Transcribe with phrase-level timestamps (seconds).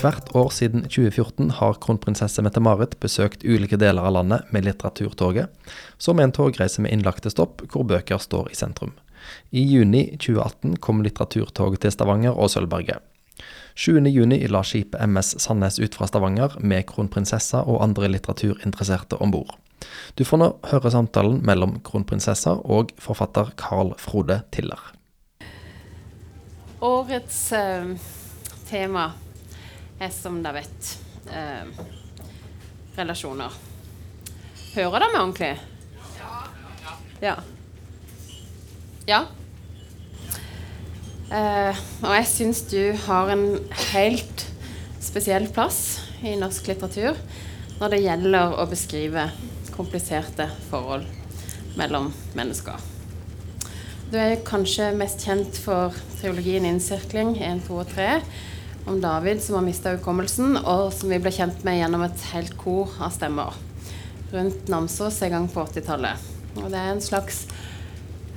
[0.00, 5.52] Hvert år siden 2014 har kronprinsesse Mette-Marit besøkt ulike deler av landet med Litteraturtoget,
[6.00, 8.94] som er en togreise med innlagte stopp hvor bøker står i sentrum.
[9.52, 13.04] I juni 2018 kom Litteraturtoget til Stavanger og Sølvberget.
[13.76, 19.52] 7.6 la skipet MS Sandnes ut fra Stavanger med kronprinsessa og andre litteraturinteresserte om bord.
[20.16, 24.80] Du får nå høre samtalen mellom kronprinsessa og forfatter Carl Frode Tiller.
[26.80, 27.98] Årets eh,
[28.70, 29.10] tema
[30.00, 30.90] er, som dere vet,
[31.32, 31.84] eh,
[32.96, 33.52] relasjoner.
[34.74, 35.52] Hører dere meg ordentlig?
[37.20, 37.36] Ja.
[39.06, 39.20] Ja?
[41.30, 43.44] Eh, og jeg syns du har en
[43.92, 44.46] helt
[45.00, 47.18] spesiell plass i norsk litteratur
[47.80, 49.28] når det gjelder å beskrive
[49.72, 51.06] kompliserte forhold
[51.78, 52.80] mellom mennesker.
[54.10, 58.22] Du er kanskje mest kjent for triologien 'Innsirkling 1, 2 og 3',
[58.86, 62.56] om David som har mista hukommelsen, og som vi ble kjent med gjennom et helt
[62.60, 63.58] kor av stemmer
[64.30, 66.28] rundt Namsos en gang på 80-tallet.
[66.60, 67.44] Og det er en slags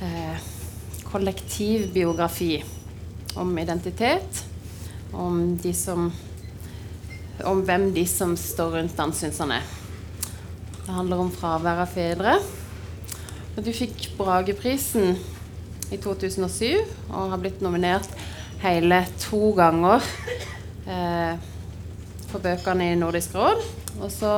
[0.02, 0.42] eh,
[1.06, 2.64] kollektiv biografi
[3.38, 4.44] om identitet,
[5.14, 6.10] om, de som,
[7.46, 9.72] om hvem de som står rundt er.
[10.84, 12.38] Det handler om fravær av fedre.
[13.56, 15.14] Du fikk Brageprisen
[15.94, 16.82] i 2007
[17.14, 18.10] og har blitt nominert
[18.64, 20.04] hele to ganger
[20.88, 21.36] eh,
[22.30, 23.60] for bøkene i Nordisk råd.
[24.00, 24.38] Og så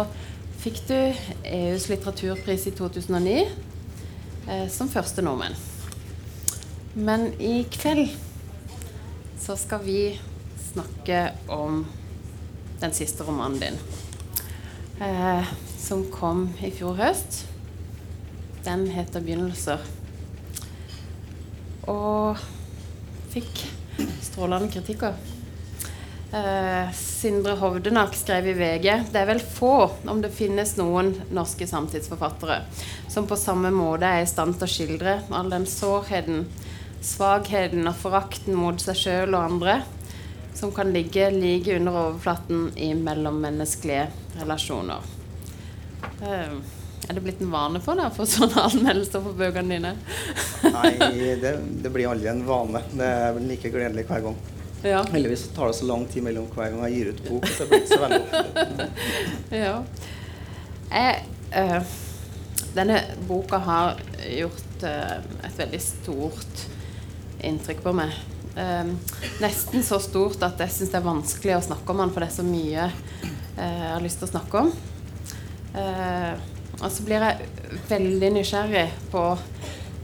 [0.63, 0.97] fikk du
[1.45, 3.35] EUs litteraturpris i 2009
[4.49, 5.53] eh, som første nordmenn.
[6.95, 8.07] Men i kveld
[9.41, 9.99] så skal vi
[10.71, 11.83] snakke om
[12.81, 13.79] den siste romanen din.
[15.05, 17.43] Eh, som kom i fjor høst.
[18.65, 19.85] Den heter 'Begynnelser'.
[21.85, 22.39] Og
[23.29, 23.67] fikk
[24.35, 25.13] strålende kritikker.
[26.33, 31.67] Eh, Sindre Hovdenak skrev i VG det er vel få, om det finnes noen norske
[31.67, 32.57] samtidsforfattere,
[33.07, 36.43] som på samme måte er i stand til å skildre all den sårheten,
[36.99, 39.77] svakheten og forakten mot seg sjøl og andre
[40.55, 44.09] som kan ligge like under overflaten i mellommenneskelige
[44.39, 45.07] relasjoner.
[46.19, 46.59] Uh,
[47.07, 49.93] er det blitt en vane for deg å få sånne anmeldelser for bøkene dine?
[50.73, 50.91] Nei,
[51.41, 52.81] det, det, blir aldri en vane.
[52.93, 54.39] Det er like gledelig hver gang.
[54.85, 55.01] Ja.
[55.11, 57.49] Heldigvis tar det så lang tid mellom hver gang jeg gir ut bok.
[57.49, 58.87] Så det blir ikke så veldig ofte.
[59.65, 59.75] ja.
[60.95, 61.25] Jeg,
[61.61, 61.93] øh,
[62.75, 65.13] denne boka har gjort øh,
[65.49, 66.65] et veldig stort
[67.45, 68.17] inntrykk på meg.
[68.55, 68.87] Uh,
[69.43, 72.29] nesten så stort at jeg syns det er vanskelig å snakke om den, for det
[72.29, 74.69] er så mye jeg har lyst til å snakke om.
[75.75, 79.23] Uh, og så blir jeg veldig nysgjerrig på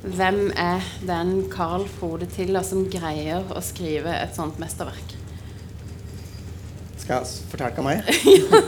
[0.02, 5.18] hvem er den Carl Frode Tiller som greier å skrive et sånt mesterverk?
[7.02, 8.08] Skal jeg fortelle hva meg
[8.42, 8.62] ja.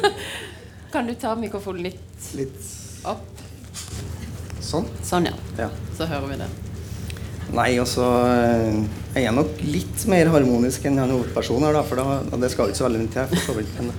[0.94, 2.68] Kan du ta mikrofonen litt, litt
[3.09, 3.25] opp?
[4.62, 4.85] Sånn?
[5.06, 5.34] Sånn, ja.
[5.58, 5.72] ja.
[5.97, 6.52] Så hører vi det.
[7.53, 8.06] Nei, altså
[9.14, 12.70] Jeg er nok litt mer harmonisk enn han hovedpersonen her, da, for da, det skal
[12.70, 13.34] jo ikke så veldig mye til.
[13.34, 13.74] for så vidt.
[13.80, 13.90] Men,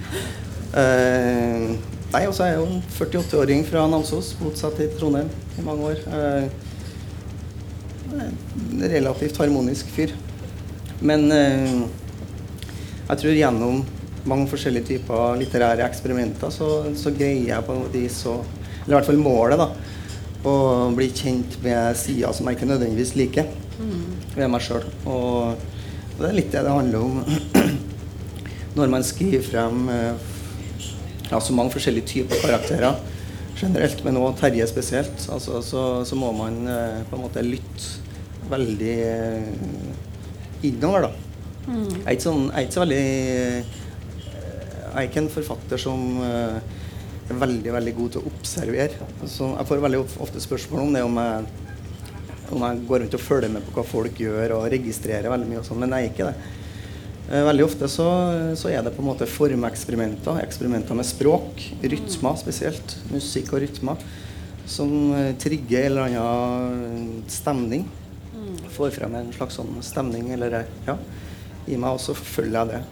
[0.78, 5.26] uh, Nei, også er jeg jo en 48-åring fra Namsos, bosatt i Trondheim
[5.58, 6.02] i mange år.
[6.14, 6.44] Eh,
[8.22, 10.12] en relativt harmonisk fyr.
[11.02, 11.80] Men eh,
[13.08, 13.80] jeg tror gjennom
[14.30, 18.36] mange forskjellige typer litterære eksperimenter så, så greier jeg på noe vis å
[18.84, 19.66] Eller i hvert fall målet, da.
[20.46, 20.54] Å
[20.94, 23.48] bli kjent med sider som jeg ikke nødvendigvis liker
[23.80, 24.36] mm.
[24.36, 24.86] ved meg sjøl.
[25.02, 25.58] Og,
[26.14, 27.18] og det er litt det det handler om
[28.78, 30.30] når man skriver frem eh,
[31.30, 32.98] ja, så mange forskjellige typer karakterer
[33.58, 35.26] generelt, men òg Terje spesielt.
[35.32, 41.12] Altså, så, så, må man eh, på en måte lytte veldig eh, innover, da.
[41.64, 41.84] Mm.
[41.88, 43.04] Jeg, er sånn, jeg er ikke så veldig
[43.40, 43.76] eh,
[44.84, 49.06] Jeg er ikke en forfatter som er veldig veldig god til å observere.
[49.26, 51.48] Så jeg får veldig ofte spørsmål om det om jeg,
[52.54, 55.62] om jeg går rundt og følger med på hva folk gjør og registrerer veldig mye
[55.62, 56.52] og sånn, men jeg er ikke det.
[57.30, 58.06] Eh, veldig ofte så,
[58.56, 60.42] så, er det på en måte formeksperimenter.
[60.44, 62.98] Eksperimenter med språk, rytmer spesielt.
[63.12, 64.02] Musikk og rytmer.
[64.68, 67.86] Som eh, trigger en eller annen stemning.
[68.74, 70.98] Får frem en slags sånn stemning eller ja,
[71.70, 72.82] i meg, og så følger jeg det.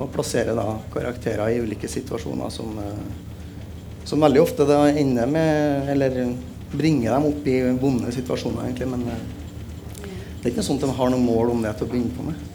[0.00, 5.90] Og plasserer da karakterer i ulike situasjoner som, eh, som veldig ofte da ender med
[5.92, 6.22] Eller
[6.70, 8.90] bringer dem opp i vonde situasjoner, egentlig.
[8.90, 12.16] Men det er ikke sånn at de har noe mål om det til å begynne
[12.16, 12.49] på med.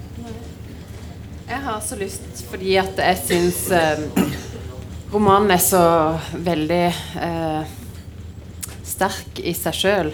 [1.48, 4.00] Jeg har så lyst fordi at jeg syns eh,
[5.14, 5.82] romanen er så
[6.42, 6.86] veldig
[7.22, 7.74] eh,
[8.86, 10.10] sterk i seg sjøl.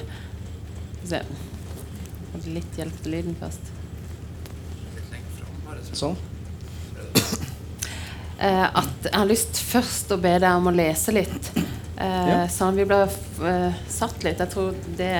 [2.51, 3.69] Litt hjelp til lyden først.
[5.95, 6.15] Sånn.
[8.39, 11.51] eh, at jeg har lyst først å be deg om å lese litt.
[11.55, 11.67] Eh,
[12.01, 12.41] Ja.
[12.49, 13.15] Sånn at vi blir
[13.47, 14.39] eh, satt litt.
[14.41, 15.11] Jeg tror det,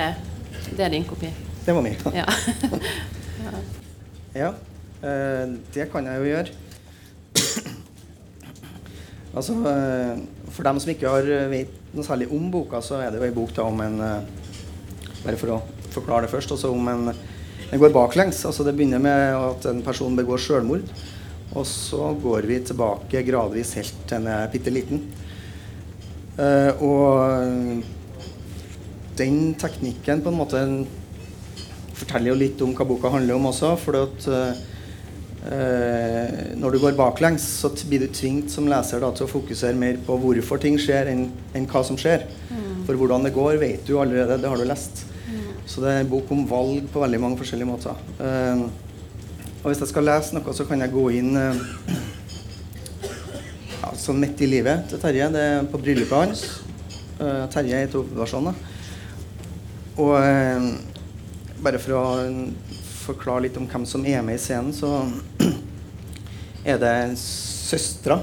[0.76, 1.30] det er din kopi.
[1.64, 1.96] Det var min.
[2.16, 2.26] Ja.
[4.32, 4.48] Ja,
[5.02, 6.62] det kan jeg jo gjøre.
[9.36, 10.22] altså, eh,
[10.52, 13.28] for dem som ikke har eh, vet noe særlig om boka, så er det jo
[13.28, 14.30] ei bok da om en eh,
[15.22, 15.60] Bare for å
[15.94, 16.50] forklare det først.
[16.50, 18.40] Altså om en Den går baklengs.
[18.44, 20.82] altså Det begynner med at en person begår selvmord.
[21.54, 25.04] Og så går vi tilbake gradvis helt til en er bitte liten.
[26.42, 27.84] Eh, og
[29.14, 30.64] den teknikken på en måte
[31.94, 33.76] forteller jo litt om hva boka handler om også.
[33.78, 34.26] For at,
[35.50, 39.78] eh, når du går baklengs, så blir du tvunget som leser da, til å fokusere
[39.78, 42.28] mer på hvorfor ting skjer, enn, enn hva som skjer.
[42.86, 44.40] For hvordan det går, vet du allerede.
[44.42, 45.04] Det har du lest.
[45.66, 48.00] Så det er en bok om valg på veldig mange forskjellige måter.
[48.20, 48.64] Eh,
[49.62, 51.60] og hvis jeg skal lese noe, så kan jeg gå inn eh,
[53.78, 55.30] ja, sånn midt i livet til Terje.
[55.30, 56.42] Det er på bryllupet hans.
[57.22, 58.58] Eh, Terje er i hovedpersoner.
[60.02, 60.66] Og eh,
[61.62, 62.04] bare for å
[63.02, 65.02] forklare litt om hvem som er med i scenen, så
[66.70, 68.20] er det søstera.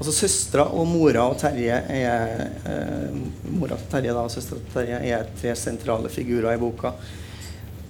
[0.00, 3.18] Altså søstera og mora og Terje er eh,
[3.52, 6.94] Mora til Terje da, og søstera til Terje er tre sentrale figurer i boka.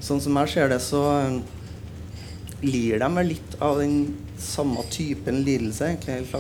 [0.03, 1.39] Sånn som jeg ser det, så eh,
[2.67, 4.03] lir de vel litt av den
[4.41, 5.95] samme typen lidelse.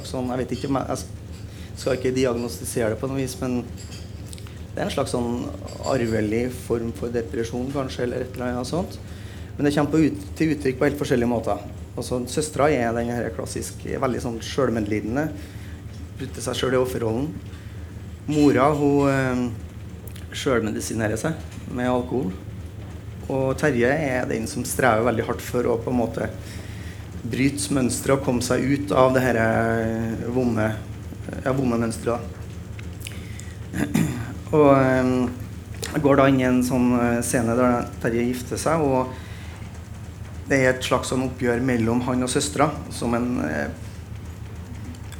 [0.04, 3.62] sånn, Jeg vet ikke om jeg, jeg skal ikke diagnostisere det på noe vis, men
[4.74, 5.46] det er en slags sånn
[5.90, 8.98] arvelig form for depresjon, kanskje, eller et eller annet sånt.
[9.60, 11.58] Men det kommer ut, til uttrykk på helt forskjellige måter.
[11.92, 15.26] Altså, Søstera er den her klassiske, veldig sånn sjølmedlidende.
[16.16, 17.26] Putter seg sjøl i offerrollen.
[18.30, 19.44] Mora hun eh,
[20.32, 21.36] sjølmedisinerer seg
[21.76, 22.32] med alkohol.
[23.28, 26.32] Og Terje er den som strever veldig hardt for å på en måte
[27.20, 29.44] bryte mønsteret og komme seg ut av det her
[30.24, 32.20] vomme, vonde ja, vonde mønsteret.
[34.56, 39.28] Og eh, går da inn i en sånn eh, scene der Terje gifter seg, og
[40.50, 43.68] det er et slags sånn oppgjør mellom han og søstera, som en eh,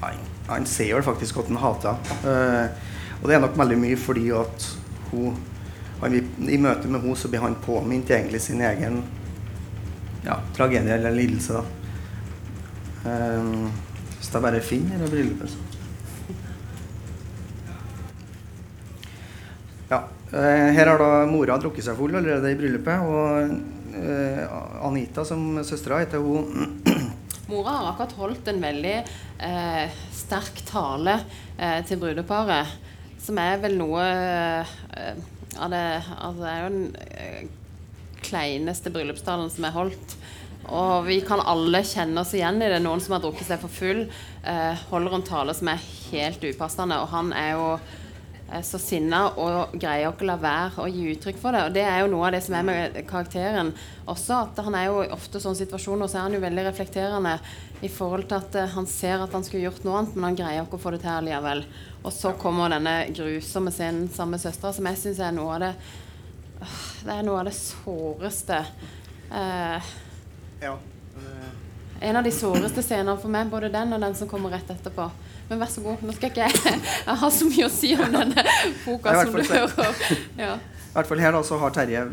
[0.03, 0.19] han,
[0.49, 2.35] han ser vel faktisk at han hater henne.
[2.35, 2.89] Eh,
[3.21, 4.67] og det er nok veldig mye fordi at
[5.13, 5.37] hun
[6.01, 6.15] han,
[6.49, 9.03] I møte med henne så blir han påminnet egentlig sin egen
[10.25, 11.61] ja, tragedie eller lidelse.
[11.61, 11.65] da.
[13.05, 15.59] Hvis hvis jeg bare finner det bryllupet, så
[19.91, 20.03] Ja.
[20.33, 23.01] eh, Her har da mora drukket seg full allerede i bryllupet.
[23.01, 23.55] Og eh,
[24.87, 26.81] Anita, som søstera heter, hun
[27.51, 28.95] Mora har akkurat holdt en veldig
[29.43, 31.17] eh, sterk tale
[31.59, 32.77] eh, til brudeparet,
[33.21, 35.17] som er vel noe eh,
[35.59, 35.81] av det
[36.21, 37.49] Altså, det er jo den eh,
[38.23, 40.15] kleineste bryllupstalen som er holdt.
[40.71, 42.79] Og vi kan alle kjenne oss igjen i det.
[42.85, 44.05] Noen som har drukket seg for full,
[44.45, 45.83] eh, holder en tale som er
[46.13, 47.01] helt upassende.
[47.03, 47.91] Og han er jo eh,
[48.67, 51.61] så sinna og greier ikke å la være å gi uttrykk for det.
[51.69, 53.71] Og det er jo noe av det som er med karakteren
[54.11, 54.41] også.
[54.49, 57.37] At han er jo i ofte sånne situasjoner så er han jo veldig reflekterende
[57.87, 60.41] i forhold til at eh, han ser at han skulle gjort noe annet, men han
[60.43, 61.63] greier ikke å få det til likevel.
[62.03, 65.65] Og så kommer denne grusomme scenen sammen med søstera, som jeg syns er noe av
[65.69, 65.73] det
[67.07, 68.59] Det er noe av det såreste.
[69.33, 69.91] Eh,
[70.61, 70.75] Ja.
[71.17, 71.51] eh,
[72.11, 75.07] en av de såreste scenene for meg, både den og den som kommer rett etterpå.
[75.51, 76.55] Men vær så god, nå skal ikke jeg
[77.09, 78.45] Jeg har så mye å si om denne
[78.85, 79.97] boka Ja, som du hører.
[80.39, 80.53] Ja.
[80.63, 82.05] I hvert fall her da, så har Terje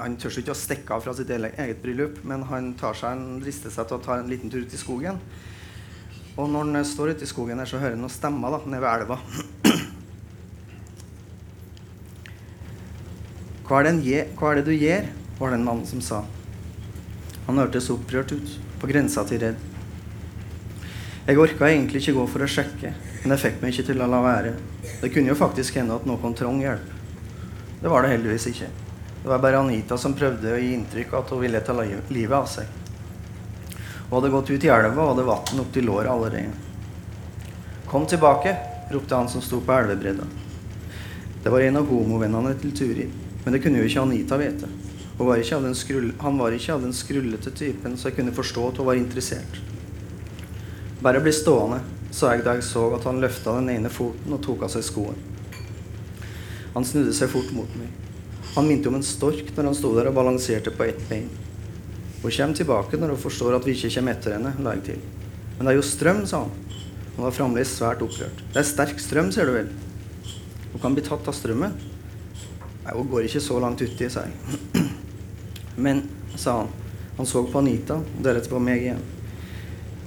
[0.00, 3.24] Han tør ikke å stikke av fra sitt eget bryllup, men han tar seg en,
[3.44, 5.20] drister seg til å ta en liten tur ut i skogen.
[6.34, 8.82] Og når han står ute i skogen her, så hører han noen stemmer da, nede
[8.82, 9.18] ved elva.
[13.68, 15.06] Hva er, gje- hva er det du gjør?
[15.38, 16.18] var det en mann som sa.
[17.46, 18.50] Han hørtes opprørt ut,
[18.80, 19.62] på grensa til redd.
[21.24, 22.90] Jeg orka egentlig ikke gå for å sjekke,
[23.22, 24.50] men det fikk meg ikke til å la være.
[25.00, 26.90] Det kunne jo faktisk hende at noen trong hjelp.
[27.80, 28.68] Det var det heldigvis ikke.
[29.22, 32.36] Det var bare Anita som prøvde å gi inntrykk av at hun ville ta livet
[32.36, 32.68] av seg.
[34.04, 36.52] Hun hadde gått ut i elva og hadde vann opp til låret allerede.
[37.88, 38.52] Kom tilbake,
[38.92, 40.28] ropte han som sto på elvebredda.
[41.40, 43.08] Det var en av homovennene til Turi,
[43.46, 44.68] men det kunne jo ikke Anita vite.
[45.16, 49.64] Han var ikke av den skrullete typen, så jeg kunne forstå at hun var interessert.
[51.04, 51.82] Bare bli stående,
[52.16, 54.86] sa jeg da jeg så at han løfta den ene foten og tok av seg
[54.86, 55.18] skoen.
[56.72, 57.90] Han snudde seg fort mot meg.
[58.54, 61.26] Han minte om en stork når han sto der og balanserte på ett bein.
[62.22, 65.02] Hun kommer tilbake når hun forstår at vi ikke kommer etter henne, la jeg til.
[65.58, 66.54] Men det er jo strøm, sa han.
[67.18, 68.40] Han var fremdeles svært opprørt.
[68.54, 69.68] Det er sterk strøm, ser du vel.
[70.72, 71.74] Hun kan bli tatt av strømmen.
[72.86, 74.88] Nei, hun går ikke så langt uti, sa jeg.
[75.84, 76.00] Men,
[76.32, 76.72] sa han.
[77.20, 79.04] Han så på Anita, og deretter på meg igjen.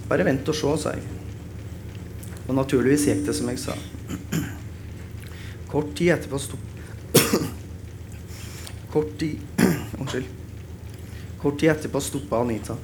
[0.08, 1.04] Bare vent og se, sa jeg.
[2.48, 3.76] Og naturligvis gikk det som jeg sa.
[5.68, 6.58] Kort tid etterpå sto
[8.94, 9.42] Kort tid
[10.00, 10.30] Unnskyld.
[11.42, 12.78] Kort tid etterpå stoppa Anita.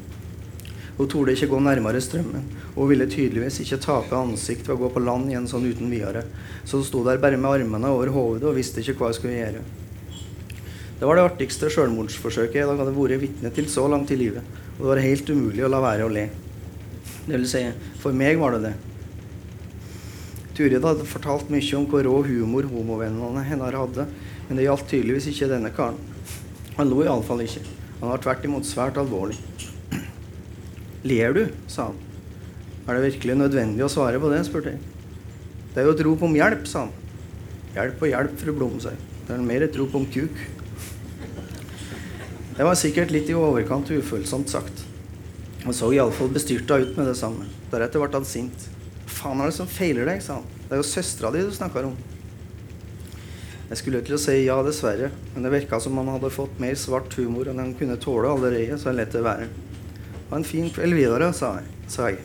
[0.98, 2.44] Hun torde ikke gå nærmere strømmen,
[2.75, 5.89] og hun ville tydeligvis ikke tape ansikt ved å gå på land igjen sånn uten
[5.89, 6.25] videre.
[6.68, 9.39] Så hun sto der bare med armene over hodet og visste ikke hva hun skulle
[9.39, 9.63] gjøre.
[11.00, 14.84] Det var det artigste selvmordsforsøket jeg hadde vært vitne til så langt i livet, og
[14.84, 16.27] det var helt umulig å la være å le.
[17.24, 17.62] Det vil si,
[18.03, 18.74] for meg var det det.
[20.53, 24.06] Turid hadde fortalt mye om hvor rå humor homovennene hennes hadde,
[24.48, 25.98] men det gjaldt tydeligvis ikke denne karen.
[26.77, 27.63] Han lo iallfall ikke.
[28.01, 29.39] Han var tvert imot svært alvorlig.
[31.08, 31.46] Ler du?
[31.68, 31.98] sa han.
[32.84, 34.44] Er det virkelig nødvendig å svare på det?
[34.48, 34.84] spurte jeg.
[35.74, 36.94] Det er jo et rop om hjelp, sa han.
[37.74, 39.01] Hjelp og hjelp, fru Blom, sa jeg.
[39.24, 40.42] Det er mer et rop om kuk.
[42.53, 44.84] Det var sikkert litt i overkant ufølsomt sagt.
[45.63, 47.46] Han så iallfall bestyrta ut med det samme.
[47.72, 48.65] Deretter ble han sint.
[49.08, 50.50] Faen er det som feiler deg, sa han.
[50.67, 51.96] Det er jo søstera di du snakker om.
[53.70, 56.75] Jeg skulle til å si ja, dessverre, men det virka som han hadde fått mer
[56.77, 59.48] svart humor enn han kunne tåle allerede, så jeg lot det være.
[60.29, 61.72] Ha en fin kveld videre, sa jeg.
[61.93, 62.20] Sa jeg.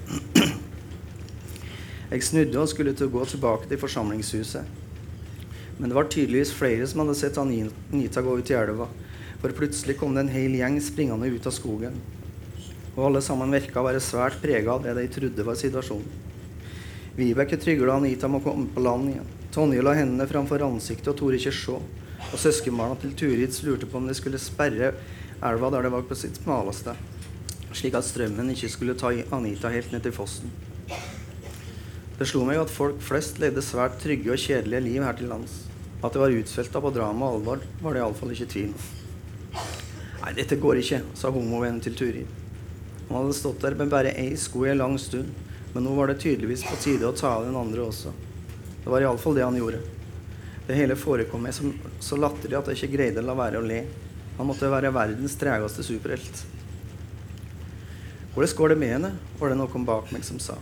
[2.11, 4.77] jeg snudde og skulle til å gå tilbake til forsamlingshuset.
[5.79, 8.91] Men det var tydeligvis flere som hadde sett Anita gå ut i elva,
[9.39, 12.01] for plutselig kom det en hel gjeng springende ut av skogen.
[12.99, 16.25] Og alle sammen virka å være svært prega av det de trodde var situasjonen.
[17.19, 19.31] Vibeke trygla Anita med å komme på land igjen.
[19.55, 21.79] Tonje la hendene framfor ansiktet og torde ikke se.
[22.29, 24.93] Og søskenbarna til Turid lurte på om de skulle sperre
[25.47, 26.97] elva der det var på sitt smaleste,
[27.71, 30.51] slik at strømmen ikke skulle ta Anita helt ned til fossen.
[32.19, 35.61] Det slo meg at folk flest levde svært trygge og kjedelige liv her til lands.
[36.03, 38.91] At det var utfelta på drama og alvor, var det iallfall ikke tvil om.
[40.25, 42.38] Nei, dette går ikke, sa homovennen til Turid.
[43.09, 45.31] Han hadde stått der med bare ei sko i en lang stund,
[45.73, 48.13] men nå var det tydeligvis på tide å ta av den andre også.
[48.85, 49.81] Det var iallfall det han gjorde.
[50.69, 53.65] Det hele forekom meg som, så latterlig at jeg ikke greide å la være å
[53.65, 53.83] le.
[54.37, 56.43] Han måtte være verdens tregeste superhelt.
[58.35, 59.13] Hvordan går det med henne?
[59.39, 60.59] var det noen bak meg som sa.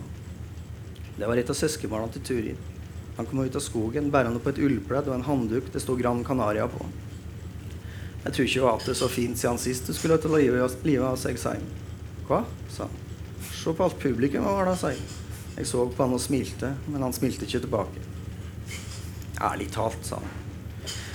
[1.17, 2.63] Det var et av søskenbarna til Turid.
[3.17, 6.23] Han kom ut av skogen bærende på et ullpledd og en handduk det sto Gran
[6.23, 6.87] Canaria på.
[8.23, 11.19] Jeg tror ikke hun har det så fint siden sist hun skulle til livet av
[11.19, 11.55] seg, sa.
[12.27, 12.43] Hva?
[12.69, 13.05] sa han.
[13.53, 15.65] Se på alt publikum var det, sa jeg.
[15.65, 18.03] Så på han og smilte, men han smilte ikke tilbake.
[19.41, 20.33] Ærlig talt, sa han.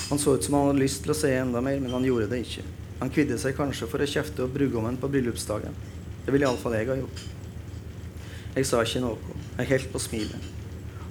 [0.08, 2.30] Han så ut som han hadde lyst til å se enda mer, men han gjorde
[2.32, 2.64] det ikke.
[3.00, 5.76] Han kvidde seg kanskje for å kjefte opp brudgommen på bryllupsdagen.
[6.24, 7.22] Det ville iallfall jeg ha gjort.
[8.56, 9.36] Jeg sa ikke noe.
[9.58, 10.50] Jeg holdt på smilet.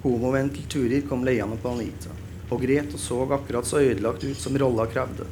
[0.02, 2.14] Homovennen til Turid kom leiende på Anita
[2.52, 5.26] og gret og så akkurat så ødelagt ut som rolla krevde.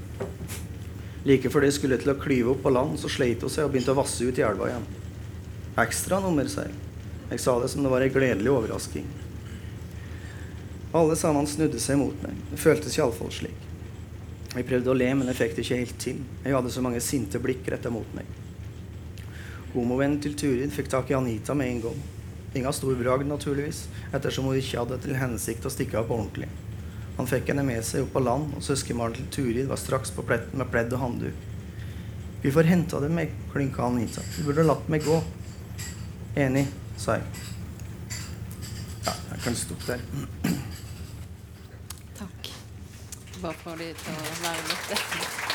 [1.29, 3.75] Like før de skulle til å klyve opp på land, så sleit hun seg og
[3.75, 4.87] begynte å vasse ut i elva igjen.
[5.81, 6.77] Ekstranummer, sa jeg.
[7.31, 9.09] Jeg sa det som det var ei gledelig overrasking.
[10.97, 12.39] Alle sammen snudde seg mot meg.
[12.51, 13.67] Det føltes iallfall slik.
[14.51, 16.23] Jeg prøvde å le, men jeg fikk det ikke helt til.
[16.43, 18.27] Jeg hadde så mange sinte blikk retta mot meg.
[19.77, 22.01] Homovennen til Turid fikk tak i Anita med en gang.
[22.59, 26.49] Inga stor bragd, naturligvis, ettersom hun ikke hadde til hensikt å stikke av på ordentlig.
[27.21, 30.23] Han fikk henne med seg opp på land, og søskenbarnet til Turid var straks på
[30.25, 31.43] pletten med pledd og handduk.
[32.41, 34.25] Vi får henta dem, meg, klynka Anita.
[34.39, 35.19] Du burde latt meg gå.
[36.41, 36.65] Enig,
[36.97, 37.45] sa jeg.
[39.05, 40.57] Ja, jeg kan stoppe der.
[42.23, 42.51] Takk.
[43.45, 45.50] Bare for de til å være litt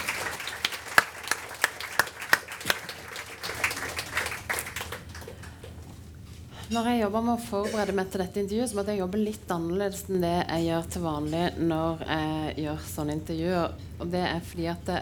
[6.73, 9.51] Når jeg jobber med å forberede meg til dette intervjuet, så måtte jeg jobbe litt
[9.53, 13.75] annerledes enn det jeg gjør til vanlig når jeg gjør sånne intervjuer.
[13.99, 15.01] Og det er fordi at det,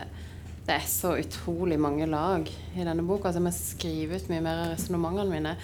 [0.68, 4.44] det er så utrolig mange lag i denne boka, så jeg må skrive ut mye
[4.44, 5.56] mer av resonnementene mine.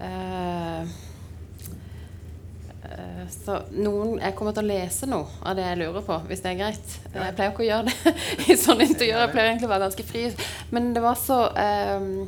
[0.00, 0.94] Uh,
[3.34, 6.54] så noen, jeg kommer til å lese noe av det jeg lurer på, hvis det
[6.54, 6.96] er greit.
[7.10, 8.16] Jeg pleier ikke å gjøre det
[8.48, 9.22] i sånne intervjuer.
[9.26, 10.26] Jeg pleier egentlig å være ganske fri.
[10.72, 12.20] Men det var så um,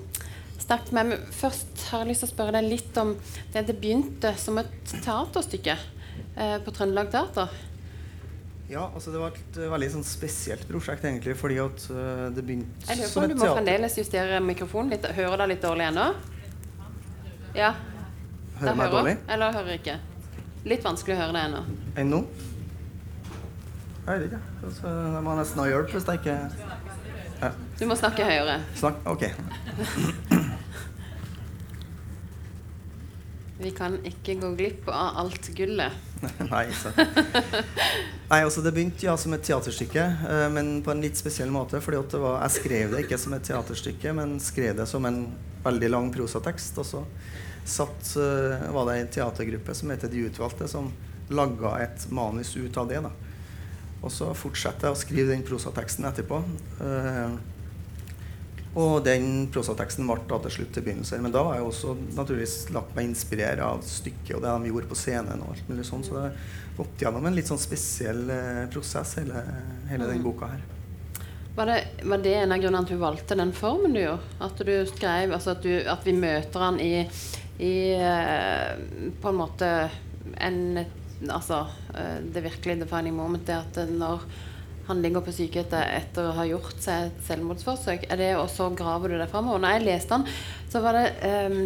[0.67, 3.15] sterkt med Men Først har jeg lyst til å spørre deg litt om
[3.55, 7.55] det det begynte som et teaterstykke eh, på Trøndelag Teater.
[8.67, 12.83] Ja, altså det var et veldig sånn spesielt prosjekt, egentlig, fordi at uh, det begynte
[12.83, 13.31] som et teater.
[13.31, 15.07] Du må fremdeles justere mikrofonen litt.
[15.15, 16.09] Hører du litt dårlig ennå?
[17.55, 17.71] Ja.
[18.59, 19.15] Hører du meg dårlig?
[19.31, 19.97] Eller hører ikke?
[20.67, 21.63] Litt vanskelig å høre det ennå.
[21.95, 22.25] Enn nå?
[24.07, 24.43] Jeg vet ikke.
[24.67, 26.37] Altså, jeg må nesten ha hjelp hvis jeg ikke
[27.37, 27.51] ja.
[27.79, 28.61] Du må snakke høyere.
[28.81, 29.03] Snakk?
[29.13, 30.33] Ok.
[33.67, 35.95] Vi kan ikke gå glipp av alt gullet.
[36.53, 36.67] Nei.
[38.31, 41.81] Nei, altså det begynte ja, som et teaterstykke, eh, men på en litt spesiell måte.
[41.83, 45.25] fordi var, Jeg skrev det ikke som et teaterstykke, men skrev det som en
[45.65, 46.79] veldig lang prosatekst.
[46.79, 47.03] Og så
[47.67, 50.93] satt, eh, var det en teatergruppe som heter De utvalgte, som
[51.29, 53.03] laga et manus ut av det.
[53.03, 53.11] da.
[54.05, 56.39] Og så fortsatte jeg å skrive den prosateksten etterpå.
[56.87, 57.35] Eh,
[58.77, 61.21] og den prosateksten ble da til slutt til begynnelser.
[61.25, 64.91] Men da har jeg også naturligvis latt meg inspirere av stykket og det de gjorde
[64.91, 65.41] på scenen.
[65.41, 66.33] og alt mulig sånn, Så det har
[66.77, 69.45] gått gjennom en litt sånn spesiell eh, prosess, hele,
[69.89, 70.25] hele den Mm.
[70.25, 70.61] boka her.
[71.57, 74.21] Var det, var det en av grunnene at du valgte den formen du gjorde?
[74.41, 77.09] At du skrev, altså at, du, at vi møter han i,
[77.59, 78.77] i eh,
[79.23, 79.91] på en måte
[80.37, 80.85] en
[81.31, 84.21] Altså eh, det virkelig defining moment, det at når
[84.87, 88.69] han ligger på sykehuset etter å ha gjort seg et selvmordsforsøk, er det, og så
[88.77, 89.63] graver du det framover.
[89.63, 90.41] Når jeg leste den,
[90.71, 91.61] så var det um,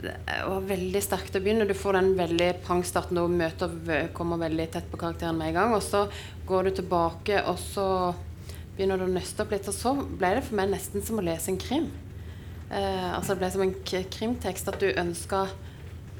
[0.00, 0.14] det
[0.46, 1.66] var veldig sterkt å begynne.
[1.68, 3.74] Du får den veldig pangstarten når møter,
[4.16, 5.74] kommer veldig tett på karakteren med en gang.
[5.76, 6.06] Og så
[6.48, 7.86] går du tilbake, og så
[8.76, 9.68] begynner du å nøste opp litt.
[9.68, 11.90] Og så ble det for meg nesten som å lese en krim.
[12.70, 13.76] Eh, altså det ble som en
[14.14, 15.44] krimtekst at du ønska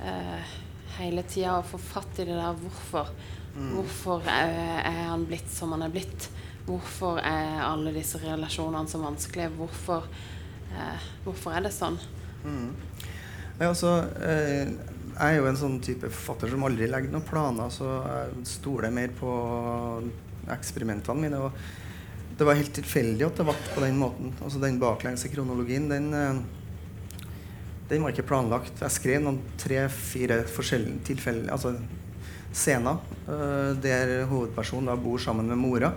[0.02, 0.54] eh,
[0.98, 3.12] hele tida å få fatt i det der hvorfor.
[3.54, 4.52] Hvorfor er,
[4.86, 6.28] er han blitt som han er blitt?
[6.68, 9.50] Hvorfor er alle disse relasjonene så vanskelige?
[9.56, 10.06] Hvorfor,
[10.70, 11.98] eh, hvorfor er det sånn?
[13.60, 17.72] Ja, altså, eh, jeg er jo en sånn type forfatter som aldri legger noen planer,
[17.74, 19.34] så jeg stoler mer på
[20.50, 21.42] eksperimentene mine.
[21.44, 21.52] og
[22.40, 24.30] det var helt tilfeldig at det ble på den måten.
[24.40, 27.26] Altså Den baklengse kronologien, den, eh,
[27.90, 28.80] den var ikke planlagt.
[28.80, 31.74] Jeg skrev noen tre-fire forskjellige tilfeller, altså
[32.52, 35.92] scener eh, der hovedpersonen bor sammen med mora.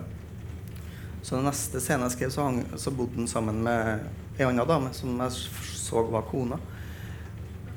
[1.24, 4.65] Så den neste scenen jeg skrev, så, hang, så bodde han sammen med ei anna
[4.67, 5.38] dame som jeg
[5.79, 6.60] så var kona.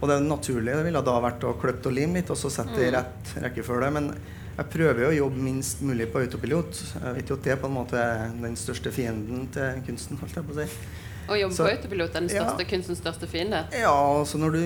[0.00, 2.90] Og det naturlige ville da vært å klippe og lime litt, og så sette det
[2.90, 3.92] i rett rekkefølge.
[3.97, 4.11] Men
[4.56, 6.83] jeg prøver jo å jobbe minst mulig på autopilot.
[6.97, 10.21] Jeg vet jo at det på en måte er den største fienden til kunsten.
[10.21, 10.68] holdt jeg på å si.
[11.26, 12.56] Å jobbe Så- på autopilot er den ja.
[12.71, 13.64] kunstens største fiende.
[13.73, 14.61] Ja, altså når du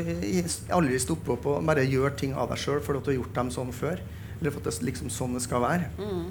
[0.77, 3.51] aldri stopper opp og bare gjør ting av deg sjøl fordi du har gjort dem
[3.51, 4.01] sånn før.
[4.41, 5.91] Eller for at det er liksom sånn det skal være.
[5.99, 6.31] Mm.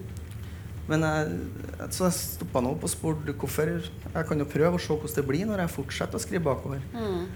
[0.89, 3.75] Men jeg, så jeg stoppa opp og spurte hvorfor.
[4.13, 6.81] Jeg kan jo prøve å se hvordan det blir når jeg fortsetter å skrive bakover.
[6.93, 7.27] Mm.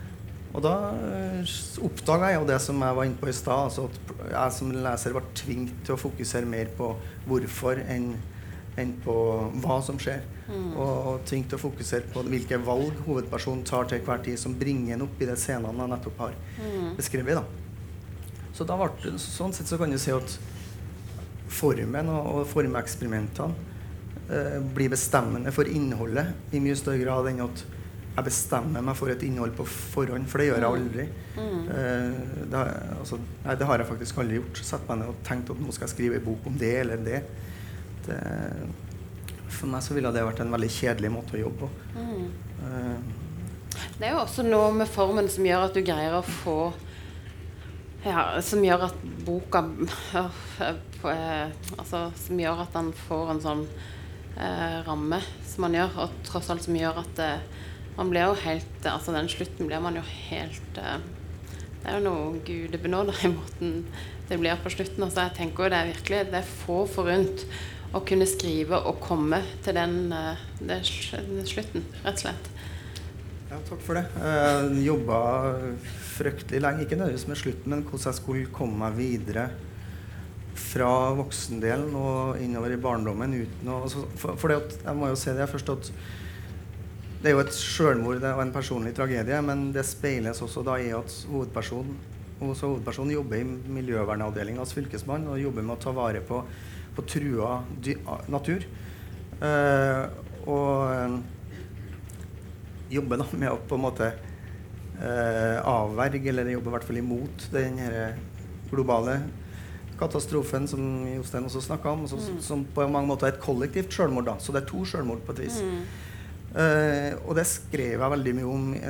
[0.54, 0.74] Og da
[1.82, 4.72] oppdaga jeg jo det som jeg var inne på i stad, altså at jeg som
[4.86, 6.92] leser ble tvunget til å fokusere mer på
[7.30, 8.14] hvorfor enn
[8.80, 9.16] enn på
[9.64, 10.24] hva som skjer.
[10.76, 14.56] Og, og tvunget til å fokusere på hvilke valg hovedpersonen tar til hver tid, som
[14.60, 16.34] bringer en opp i de scenene jeg nettopp har
[16.98, 17.40] beskrevet.
[17.40, 17.46] da.
[18.54, 20.36] Så da ble det, sånn sett så kan du si at
[21.54, 23.54] formen og, og formeksperimentene
[24.30, 27.64] eh, blir bestemmende for innholdet i mye større grad enn at
[28.14, 31.06] jeg bestemmer meg for et innhold på forhånd, for det gjør jeg aldri.
[31.74, 32.20] Eh,
[32.52, 32.60] det,
[33.00, 34.62] altså, nei, det har jeg faktisk aldri gjort.
[34.70, 37.02] Sett meg ned og tenkt at nå skal jeg skrive en bok om det eller
[37.02, 37.24] det.
[38.08, 38.22] Det
[39.54, 41.70] for meg så ville det vært en veldig kjedelig måte å jobbe på.
[42.68, 42.98] Eh,
[43.98, 46.58] Det er jo også noe med formen som gjør at du greier å få
[48.04, 50.40] ja, Som gjør at boka uh,
[51.00, 53.62] på, uh, Altså som gjør at den får en sånn
[54.38, 57.44] eh, ramme som man gjør, og tross alt som gjør at eh,
[57.98, 60.98] man blir jo helt Altså den slutten blir man jo helt eh,
[61.84, 63.78] Det er jo noe gudebenåder i måten
[64.30, 65.04] det blir på slutten.
[65.04, 67.44] Altså jeg tenker jo det er virkelig Det er få forunt
[67.94, 72.50] å kunne skrive og komme til den, eh, den slutten, rett og slett.
[73.52, 74.08] Ja, takk for det.
[74.18, 75.20] Jeg jobba
[76.16, 79.50] fryktelig lenge, ikke nødvendigvis med slutten, men hvordan jeg skulle komme meg videre
[80.54, 85.18] fra voksendelen og innover i barndommen uten å altså, For, for at, jeg må jo
[85.20, 85.92] si det først at
[87.24, 90.90] det er jo et sjølmord er en personlig tragedie, men det speiles også da i
[90.92, 91.94] at hovedpersonen,
[92.42, 93.46] hovedperson jobber i
[93.78, 96.42] miljøvernavdelinga hos Fylkesmannen og jobber med å ta vare på,
[96.96, 97.62] på trua
[98.32, 98.66] natur.
[99.44, 100.04] Eh,
[100.48, 101.16] og eh,
[102.94, 107.48] jobber da med å på en måte eh, avverge, eller jobber i hvert fall imot,
[107.54, 107.80] den
[108.72, 109.20] globale
[110.00, 114.32] katastrofen som Jostein også snakka om, altså, som på mange måter er et kollektivt selvmord.
[114.42, 115.60] Så det er to selvmord på et vis.
[116.54, 118.82] Eh, og det skrev jeg veldig mye om i,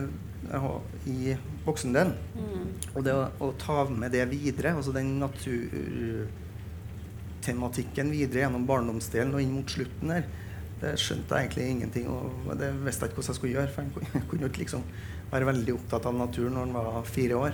[1.12, 1.36] i
[1.66, 2.16] voksendelen.
[2.94, 5.16] Og det å, å ta med det videre, altså den
[7.44, 10.24] naturtematikken videre gjennom barndomsdelen og inn mot slutten her,
[10.82, 13.72] det skjønte jeg egentlig ingenting og det visste jeg ikke hvordan jeg skulle gjøre.
[13.72, 14.84] For jeg kunne- jo ikke liksom
[15.32, 17.54] være veldig opptatt av naturen når en var fire år.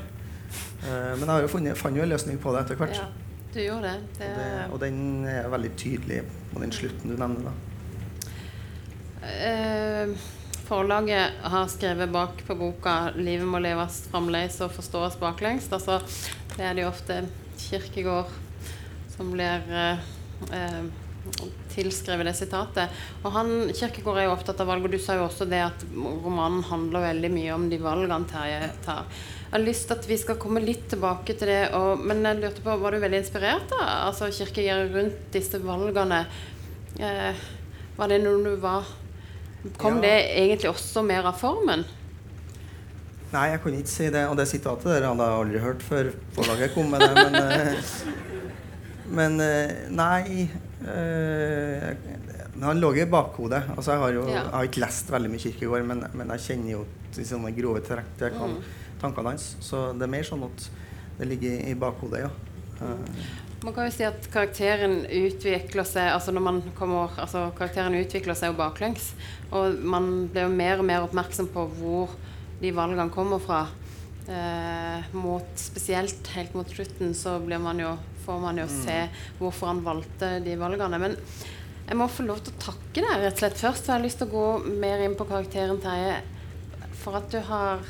[0.84, 2.96] Eh, men jeg har jo funnet, fant jo en løsning på det etter hvert.
[2.96, 3.06] Ja,
[3.54, 4.02] du gjorde det.
[4.18, 6.24] det, Og, det og den er veldig tydelig
[6.54, 7.44] på den slutten du nevner.
[7.44, 9.28] da.
[9.28, 10.08] Eh,
[10.66, 15.72] forlaget har skrevet bak på boka 'Livet må leves framleis og forstås baklengs'.
[15.72, 16.00] Altså,
[16.58, 18.28] det er det jo ofte Kirkegård
[19.20, 20.90] som blir eh,
[21.74, 22.94] tilskrevet det sitatet.
[23.24, 25.84] Og han, Kirkegård er jo opptatt av valg, og du sa jo også det at
[26.00, 29.04] romanen handler veldig mye om de valgene Terje tar.
[29.50, 32.40] Jeg har lyst til at vi skal komme litt tilbake til det, og, men jeg
[32.40, 33.84] lurte på, var du veldig inspirert da?
[34.08, 36.24] Altså Kirkegård rundt disse valgene?
[37.00, 37.46] Eh,
[38.00, 38.88] var det noe du var
[39.76, 40.06] Kom Ja.
[40.06, 41.82] det egentlig også mer av formen?
[43.34, 44.22] Nei, jeg kan ikke si det.
[44.32, 47.10] Og det sitatet der hadde jeg aldri hørt før forlaget kom med det.
[47.20, 47.90] Men, eh,
[49.16, 50.46] men eh, nei
[50.86, 51.90] øh,
[52.62, 53.64] Han lå i bakhodet.
[53.76, 54.44] Altså, jeg, har jo, Ja.
[54.44, 57.84] jeg har ikke lest veldig mye Kirkegård, men, men jeg kjenner jo til sånne grove
[57.86, 58.58] trekk til mm.
[59.02, 59.54] tankene hans.
[59.64, 60.66] Så det er mer sånn at
[61.20, 62.34] det ligger i, i bakhodet, ja.
[62.80, 63.06] Mm.
[63.60, 68.38] Man kan jo si at karakteren utvikler seg altså når man kommer, altså karakteren utvikler
[68.40, 69.10] seg jo baklengs.
[69.52, 72.14] Og man blir jo mer og mer oppmerksom på hvor
[72.62, 73.66] de valgene kommer fra.
[74.30, 78.98] Eh, mot, spesielt helt mot slutten så blir man jo, får man jo se
[79.40, 81.00] hvorfor han valgte de valgene.
[81.02, 81.16] Men
[81.90, 83.86] jeg må få lov til å takke deg rett og slett først.
[83.86, 86.20] Så jeg har lyst til å gå mer inn på karakteren Terje.
[87.00, 87.82] For at du har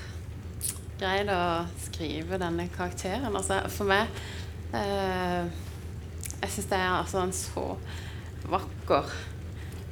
[0.99, 1.41] greid å
[1.83, 3.33] skrive denne karakteren.
[3.33, 4.07] Altså, for meg
[4.75, 5.49] eh,
[6.39, 7.65] Jeg syns det er altså en så
[8.49, 9.11] vakker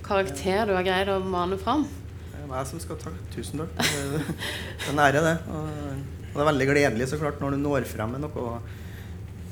[0.07, 1.83] karakter du har greid å mane fram.
[2.31, 3.19] Det er meg som skal takke.
[3.33, 3.73] Tusen takk.
[3.75, 4.21] Det
[4.87, 5.35] er en ære, det.
[5.51, 8.59] Og det er veldig gledelig så klart når du når frem med noe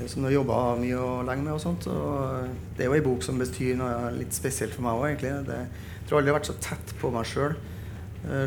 [0.07, 1.53] som du har jobba mye og lenge med.
[1.55, 1.87] og sånt.
[1.87, 5.31] Og det er jo ei bok som betyr noe litt spesielt for meg òg, egentlig.
[5.47, 5.61] Det,
[6.01, 7.55] jeg tror aldri jeg har vært så tett på meg sjøl.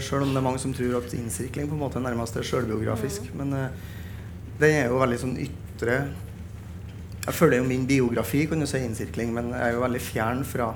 [0.02, 3.30] Sjøl om det er mange som tror at innsirkling på en måte nærmest er sjølbiografisk.
[3.38, 3.68] Men eh,
[4.58, 5.98] den er jo veldig sånn ytre
[7.28, 10.44] Jeg følger jo min biografi, kan du si, innsirkling, men jeg er jo veldig fjern
[10.48, 10.72] fra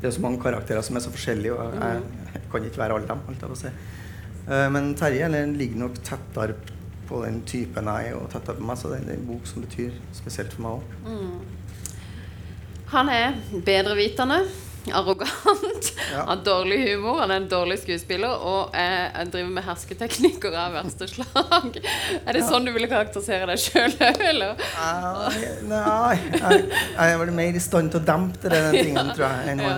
[0.00, 2.00] det er så mange karakterer som er så forskjellige, og jeg,
[2.34, 3.20] jeg kan ikke være alle dem.
[3.30, 3.70] Alt jeg får si.
[4.44, 6.56] Eh, Men Terje eller, ligger nok tettere
[7.08, 9.64] på den typen jeg er, og av på meg, så det er en bok som
[9.64, 10.84] betyr spesielt for meg òg.
[12.94, 13.34] Han er
[13.66, 14.42] bedrevitende,
[14.92, 16.20] arrogant, Ja.
[16.28, 20.74] har dårlig humor, han er en dårlig skuespiller og er, er driver med hersketeknikker av
[20.76, 21.78] verste slag.
[22.20, 24.60] Er det sånn du ville karakterisere deg sjøl òg, eller?
[24.76, 25.40] Nei,
[25.72, 29.26] nei jeg, jeg er vel mer i stand til å dempe det, den tingen, tror
[29.26, 29.72] jeg, enn ja.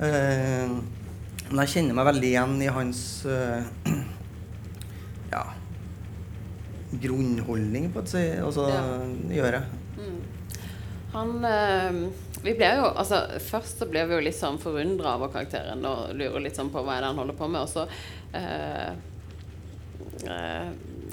[0.00, 0.72] Eh,
[1.50, 3.60] men jeg kjenner meg veldig igjen i hans ja,
[6.92, 8.24] grunnholdning, på et si.
[8.42, 8.82] Altså, Ja.
[9.28, 9.62] det gjør jeg.
[11.12, 11.96] Han øh,
[12.44, 16.12] Vi ble jo Altså, først så ble vi jo litt sånn forundra over karakteren og
[16.14, 17.82] lurer litt sånn på hva er det han holder på med, og så
[18.38, 18.92] øh,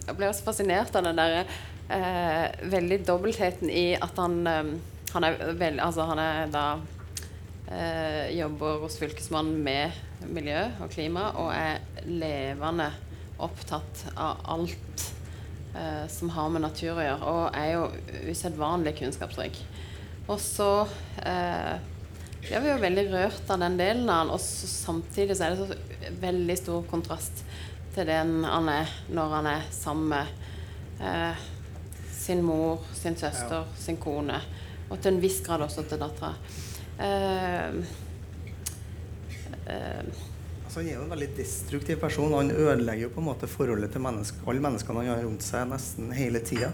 [0.08, 1.42] Jeg ble også fascinert av den derre
[1.90, 4.38] eh, veldig dobbeltheten i at han
[5.13, 6.66] Han er veldig Altså, han er da
[7.72, 9.92] eh, jobber hos Fylkesmannen med
[10.34, 12.92] miljø og klima og er levende
[13.44, 15.04] opptatt av alt
[15.78, 19.60] eh, som har med natur å gjøre, og er jo usedvanlig kunnskapsrik.
[20.28, 20.72] Og så
[21.24, 21.78] eh,
[22.42, 25.56] blir vi jo veldig rørt av den delen av han, og så samtidig så er
[25.56, 27.44] det så veldig stor kontrast
[27.96, 31.46] til den han er når han er sammen med eh,
[32.18, 34.40] sin mor, sin søster, sin kone,
[34.90, 36.34] og til en viss grad også til dattera.
[37.00, 37.78] Eh,
[39.74, 40.26] eh,
[40.78, 42.34] Altså, han er jo en veldig destruktiv person.
[42.38, 45.66] Han ødelegger jo på en måte forholdet til menneske, alle menneskene han har rundt seg
[45.72, 46.70] nesten hele tida.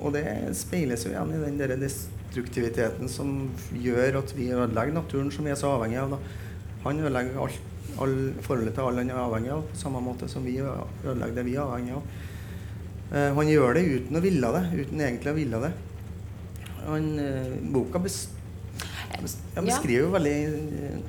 [0.00, 0.24] og det
[0.56, 5.52] speiles jo igjen i den der destruktiviteten som gjør at vi ødelegger naturen som vi
[5.52, 6.16] er så avhengig av.
[6.16, 6.18] Da.
[6.86, 7.60] Han ødelegger alt,
[8.00, 11.48] all, forholdet til alle han er avhengig av, på samme måte som vi ødelegger det
[11.52, 12.12] vi er avhengig av.
[13.12, 15.74] Uh, han gjør det uten å ville det, uten egentlig å ville det.
[16.88, 18.22] Han, uh, boka bes,
[19.20, 19.66] bes, ja, Ja.
[19.68, 21.02] beskriver jo veldig eh,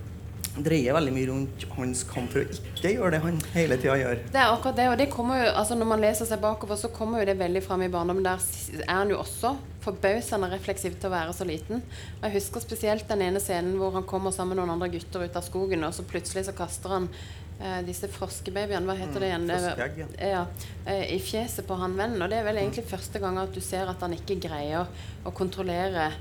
[0.54, 4.20] Dreier veldig mye rundt hans kamp for å ikke gjøre det han hele tida gjør.
[4.36, 6.92] Det er akkurat det, og det kommer jo, altså når man leser seg bakover, så
[6.94, 8.26] kommer jo det veldig fram i barndommen.
[8.28, 11.82] Der er han jo også forbausende refleksiv til å være så liten.
[12.20, 15.26] Og jeg husker spesielt den ene scenen hvor han kommer sammen med noen andre gutter
[15.26, 17.10] ut av skogen, og så plutselig så kaster han
[17.58, 19.50] eh, disse froskebabyene, hva heter det igjen?
[19.50, 20.46] Froskeegg, ja,
[20.86, 22.22] eh, I fjeset på han vennen.
[22.22, 24.86] Og det er vel egentlig første gang at du ser at han ikke greier
[25.26, 26.12] å kontrollere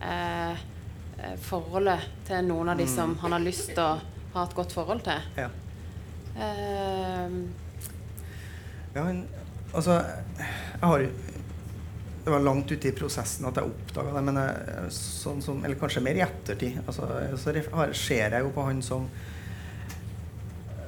[0.00, 0.68] eh,
[1.42, 3.98] forholdet til noen av de som han har lyst til å
[4.32, 5.26] ha et godt forhold til.
[5.38, 5.48] Ja.
[6.36, 7.42] Ehm,
[8.94, 9.22] Ja, men
[9.72, 9.98] altså,
[10.38, 11.06] jeg har
[12.24, 15.78] Det var langt ute i prosessen at jeg oppdaga det, men jeg, sånn som, eller
[15.80, 16.76] kanskje mer i ettertid.
[16.86, 17.54] Altså, så
[17.98, 19.08] ser jeg jo på han som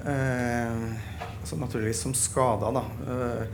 [0.06, 0.84] eh,
[1.40, 2.84] altså Naturligvis som skada, da.
[3.10, 3.46] Eh,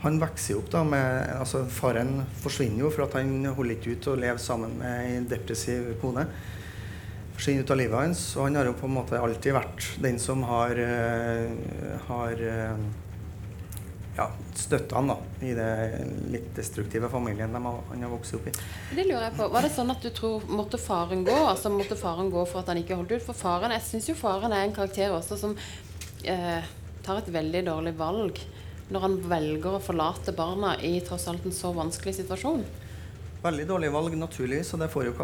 [0.00, 3.96] han vokser jo opp da med altså Faren forsvinner jo for at han holder ikke
[3.96, 6.24] ut å leve sammen med ei depressiv kone.
[7.36, 8.22] Forsvinner ut av livet hans.
[8.38, 12.86] Og han har jo på en måte alltid vært den som har, uh, har uh,
[14.16, 15.68] ja, støtte han da, i det
[16.32, 18.54] litt destruktive familien de har, han har vokst opp i.
[18.96, 19.50] Det lurer jeg på.
[19.52, 21.36] Var det sånn at du tror måtte faren gå?
[21.42, 23.26] Altså måtte faren gå for at han ikke holdt ut?
[23.28, 25.56] For faren, jeg syns jo faren er en karakter også som
[26.24, 26.72] eh,
[27.04, 28.40] tar et veldig dårlig valg
[28.90, 32.64] når han velger å forlate barna i tross alt en så vanskelig situasjon.
[33.40, 35.14] Veldig dårlig valg, naturlig, så det får jo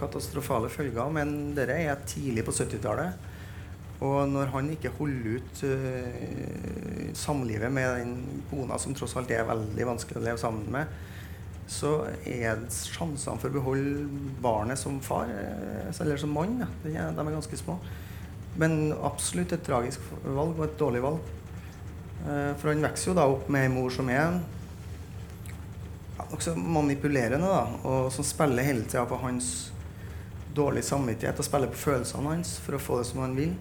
[0.00, 1.12] katastrofale følger.
[1.14, 3.28] Men dette er tidlig på 70-tallet.
[4.02, 9.46] Og når han ikke holder ut uh, samlivet med den kona som tross alt er
[9.46, 10.98] veldig vanskelig å leve sammen med,
[11.68, 11.92] så
[12.24, 14.06] er sjansene for å beholde
[14.42, 17.78] barnet som far, uh, eller som mann, de er ganske små.
[18.58, 21.34] Men absolutt et tragisk valg og et dårlig valg.
[22.26, 24.40] Uh, for han vokser jo da opp med ei mor som er
[26.28, 29.72] nokså manipulerende, da, og som spiller hele tida på hans
[30.54, 33.54] dårlige samvittighet og spiller på følelsene hans for å få det som han vil.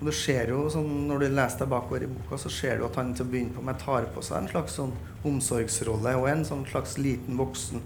[0.00, 2.86] Og du ser jo sånn, Når du leser deg bakover i boka, så ser du
[2.86, 4.94] at han til å begynne på med tar på seg en slags sånn
[5.28, 7.82] omsorgsrolle og en sånn slags liten voksen.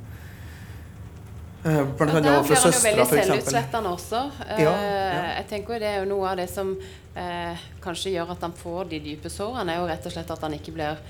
[1.65, 3.13] Blant annet overfor søstera, f.eks.
[3.13, 4.23] veldig selvutslettende også.
[4.47, 5.21] Eh, ja, ja.
[5.41, 8.91] Jeg tenker Det er jo noe av det som eh, kanskje gjør at han får
[8.91, 11.01] de dype sårene, er jo rett og slett at han ikke blir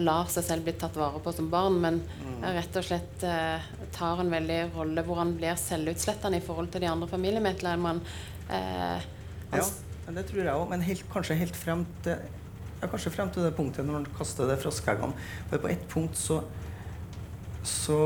[0.00, 2.42] lar seg selv bli tatt vare på som barn, men mm.
[2.54, 6.84] rett og slett eh, tar en veldig rolle hvor han blir selvutslettende i forhold til
[6.84, 8.18] de andre familiemedlemmene.
[8.50, 9.08] Eh,
[9.54, 9.64] ja
[10.14, 10.68] det tror jeg òg.
[10.70, 12.16] Men helt, kanskje helt frem til
[12.80, 15.28] ja, kanskje frem til det punktet når han kaster det froskeeggene.
[15.50, 16.40] For på ett punkt så,
[17.62, 17.98] så,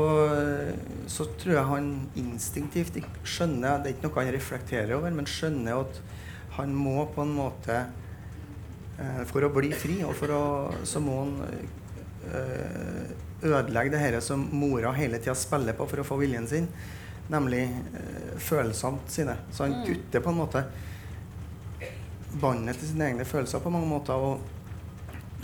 [1.07, 1.85] så tror jeg han
[2.19, 6.01] instinktivt skjønner Det er ikke noe han reflekterer over, men skjønner at
[6.57, 7.77] han må på en måte
[8.99, 10.43] eh, For å bli fri, og for å,
[10.87, 13.15] så må han eh,
[13.45, 16.67] ødelegge det her som mora hele tida spiller på for å få viljen sin,
[17.29, 17.67] nemlig
[18.41, 19.35] følsomt følelsene sine.
[19.53, 19.83] Så han mm.
[19.85, 20.63] kutter på en måte
[22.41, 24.13] båndet til sine egne følelser på mange måter.
[24.17, 24.54] og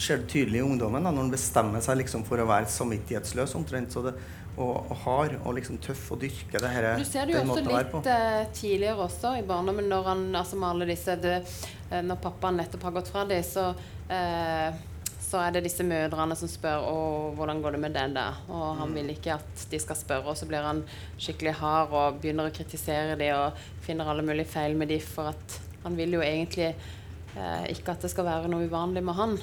[0.01, 3.57] ser det tydelig i ungdommen da, når han bestemmer seg liksom for å være samvittighetsløs
[3.59, 3.93] omtrent.
[3.93, 4.15] så det
[4.57, 7.63] og, og hard og liksom tøff og dyrke det her Du ser det jo også
[7.63, 11.37] litt uh, tidligere også i barndommen, når han altså med alle disse det,
[11.91, 13.69] uh, Når pappaen nettopp har gått fra dem, så,
[14.11, 14.81] uh,
[15.23, 16.97] så er det disse mødrene som spør å,
[17.37, 18.41] hvordan går det med den der.
[18.51, 18.97] Og han mm.
[18.99, 20.83] vil ikke at de skal spørre, og så blir han
[21.15, 25.31] skikkelig hard og begynner å kritisere dem og finner alle mulige feil med dem for
[25.31, 29.39] at han vil jo egentlig eh, ikke at det skal være noe uvanlig med han.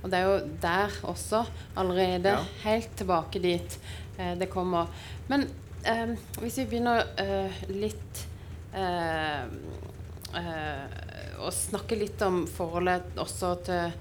[0.00, 1.44] Og det er jo der også,
[1.78, 2.44] allerede ja.
[2.64, 3.78] helt tilbake dit
[4.18, 4.88] eh, det kommer.
[5.28, 5.46] Men
[5.84, 8.22] eh, hvis vi begynner eh, litt
[8.72, 9.44] eh,
[10.40, 11.00] eh,
[11.40, 13.98] å snakke litt om forholdet også til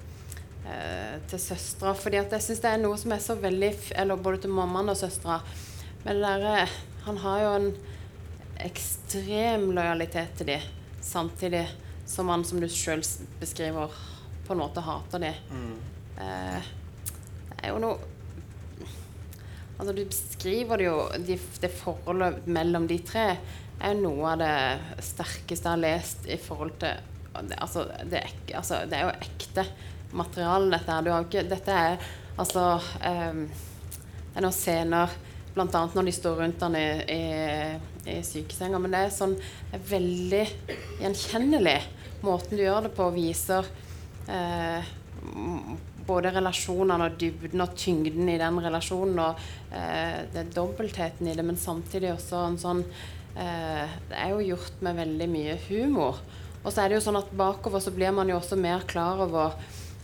[0.69, 1.95] til søstera.
[1.97, 4.91] fordi at jeg syns det er noe som er så veldig Eller både til mammaen
[4.91, 5.39] og søstera.
[6.03, 6.67] Men det derre
[7.07, 7.69] Han har jo en
[8.67, 10.67] ekstrem lojalitet til dem
[11.01, 11.63] samtidig
[12.05, 13.01] som han, som du sjøl
[13.39, 13.93] beskriver,
[14.49, 15.33] på en måte hater de.
[15.53, 15.75] Mm.
[16.25, 16.71] Eh,
[17.51, 18.15] det er jo noe
[19.79, 23.29] Altså, du beskriver det jo de, Det forholdet mellom de tre
[23.79, 26.97] er jo noe av det sterkeste jeg har lest i forhold til
[27.55, 29.63] Altså, det er, altså, det er jo ekte
[30.17, 31.03] materiale, dette her.
[31.05, 32.07] Du har jo ikke Dette er
[32.41, 35.13] altså um, Det er noen scener
[35.53, 35.83] Bl.a.
[35.93, 37.21] når de står rundt han i, i,
[38.11, 38.81] i sykesenga.
[38.81, 40.43] Men det er sånn det er veldig
[41.01, 41.77] gjenkjennelig.
[42.25, 43.67] Måten du gjør det på, viser
[44.29, 44.91] eh,
[46.09, 49.21] både relasjonene og dybden og tyngden i den relasjonen.
[49.23, 49.41] Og
[49.75, 54.53] eh, det er dobbeltheten i det, men samtidig også en sånn eh, Det er jo
[54.53, 56.21] gjort med veldig mye humor.
[56.59, 59.21] Og så er det jo sånn at bakover så blir man jo også mer klar
[59.23, 59.55] over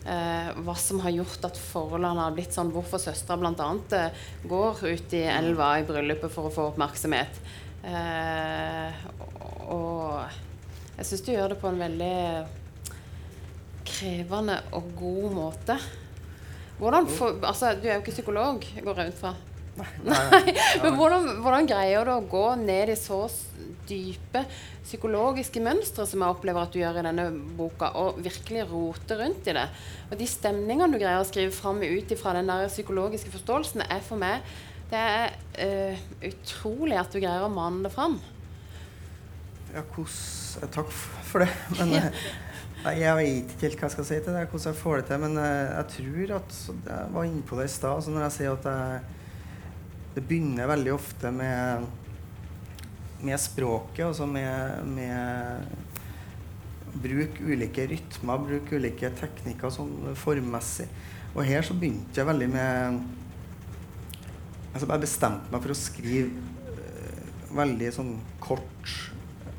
[0.07, 2.71] eh, hva som har gjort at forholdene har blitt sånn.
[2.75, 3.69] Hvorfor søstera bl.a.
[3.97, 7.41] Eh, går ut i elva i bryllupet for å få oppmerksomhet.
[7.85, 9.01] Eh,
[9.69, 10.21] og
[10.95, 12.15] jeg syns du gjør det på en veldig
[13.85, 15.77] krevende og god måte.
[16.79, 19.35] Hvordan for, altså, du er jo ikke psykolog, går jeg ut fra.
[19.75, 20.55] Nei, nei.
[20.83, 23.25] Men hvordan, hvordan, greier du å gå ned i så
[23.85, 24.45] dype
[24.85, 27.25] psykologiske mønstre som jeg opplever at du gjør i denne
[27.57, 29.65] boka, og virkelig rote rundt i det?
[30.09, 34.03] Og de stemningene du greier å skrive fram ut ifra den der psykologiske forståelsen, er
[34.05, 34.45] for meg
[34.91, 38.19] det er uh, utrolig at du greier å mane det fram.
[39.73, 41.49] Ja, hvordan Takk for det.
[41.75, 42.09] Men ja.
[42.85, 45.05] Eh, jeg vet ikke helt hva jeg skal si til det, hvordan jeg får det
[45.09, 45.21] til.
[45.23, 47.93] Men uh, jeg tror at Jeg var inne på det i stad.
[47.95, 49.13] Altså når jeg sier at jeg
[50.15, 51.83] det begynner veldig ofte med,
[53.19, 55.59] med språket, altså med, med
[57.03, 60.87] bruk ulike rytmer, bruk ulike teknikker sånn formmessig.
[61.33, 63.01] Og her så begynte jeg veldig med
[64.71, 68.95] altså Jeg bestemte meg for å skrive uh, veldig sånn kort,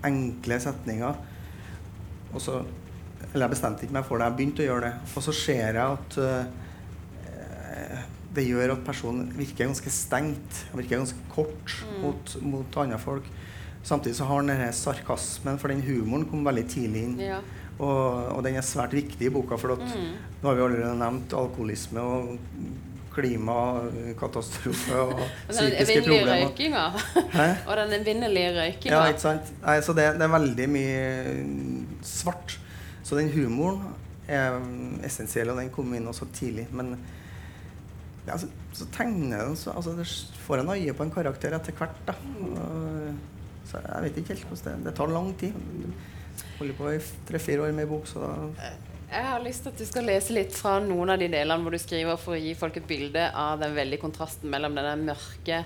[0.09, 1.21] enkle setninger.
[2.33, 2.63] Og så
[3.33, 4.95] Eller jeg bestemte ikke meg for det, jeg begynte å gjøre det.
[5.17, 6.45] Og så ser jeg at uh,
[8.37, 10.65] det gjør at personen virker ganske stengt.
[10.77, 12.01] Virker ganske kort Mm.
[12.03, 13.25] mot, mot andre folk.
[13.87, 17.19] Samtidig så har han denne sarkasmen, for den humoren kom veldig tidlig inn.
[17.23, 17.39] Ja.
[17.79, 20.13] Og, og den er svært viktig i boka, for at Mm.
[20.43, 22.39] nå har vi allerede nevnt alkoholisme og
[23.17, 26.45] klimakatastrofe og Og psykiske problemer.
[26.45, 26.85] røykinga.
[27.67, 28.93] Og den evinnelige røykinga.
[28.97, 29.53] Ja, ikke sant?
[29.65, 31.03] Nei, så det, det er veldig mye
[32.05, 32.59] svart.
[33.07, 33.85] Så den humoren
[34.27, 36.67] er mm, essensiell, og den kom inn også tidlig.
[36.75, 36.97] Men
[38.27, 40.09] ja, så, så tegner den så altså, Det
[40.43, 42.01] får en øye på en karakter etter hvert.
[42.09, 42.17] da.
[43.67, 45.55] Så jeg vet ikke helt hvordan det Det tar lang tid.
[46.59, 48.71] Holder på i tre-fire år med en bok, så da
[49.07, 51.75] Jeg har lyst til at du skal lese litt fra noen av de delene hvor
[51.75, 55.63] du skriver for å gi folk et bilde av den veldige kontrasten mellom den mørke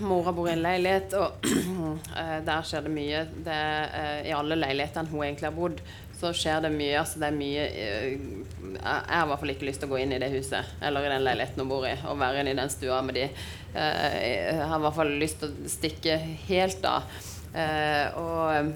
[0.00, 1.46] Mora bor i en leilighet, og
[2.20, 3.24] eh, der skjer det mye.
[3.46, 3.58] Det,
[4.00, 5.80] eh, I alle leilighetene hun egentlig har bodd,
[6.22, 7.00] så skjer det mye.
[7.00, 10.02] Altså det er mye eh, Jeg har i hvert fall ikke lyst til å gå
[10.02, 12.60] inn i det huset eller i den leiligheten hun bor i, og være inne i
[12.60, 13.26] den stua med de.
[13.72, 17.20] Eh, jeg har i hvert fall lyst til å stikke helt av.
[17.52, 18.72] Eh, og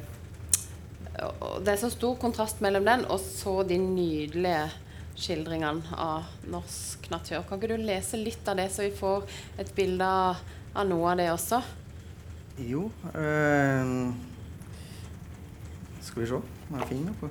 [1.17, 4.67] og det er så stor kontrast mellom den og så de nydelige
[5.17, 7.45] skildringene av norsk natur.
[7.49, 9.25] Kan ikke du lese litt av det, så vi får
[9.63, 10.43] et bilde av,
[10.77, 11.61] av noe av det også?
[12.67, 13.91] Jo eh,
[16.05, 17.31] Skal vi se om jeg finner noe.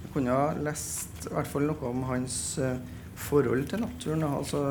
[0.00, 2.78] Jeg kunne ha lest i hvert fall noe om hans eh,
[3.20, 4.24] forhold til naturen.
[4.26, 4.62] Altså,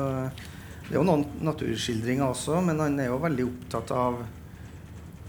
[0.86, 4.20] det er jo noen naturskildringer også, men han er jo veldig opptatt av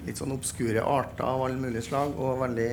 [0.08, 2.72] litt sånn obskure arter av alle mulige slag, og veldig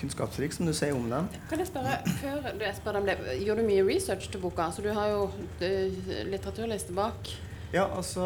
[0.00, 1.28] kunnskapsrik, som du sier om dem.
[1.50, 4.70] Kan jeg spørre, før du spør om det, Gjorde du mye research til boka?
[4.74, 5.28] Så du har jo
[5.62, 5.94] eh,
[6.32, 7.30] litteraturliste bak.
[7.74, 8.22] Ja, altså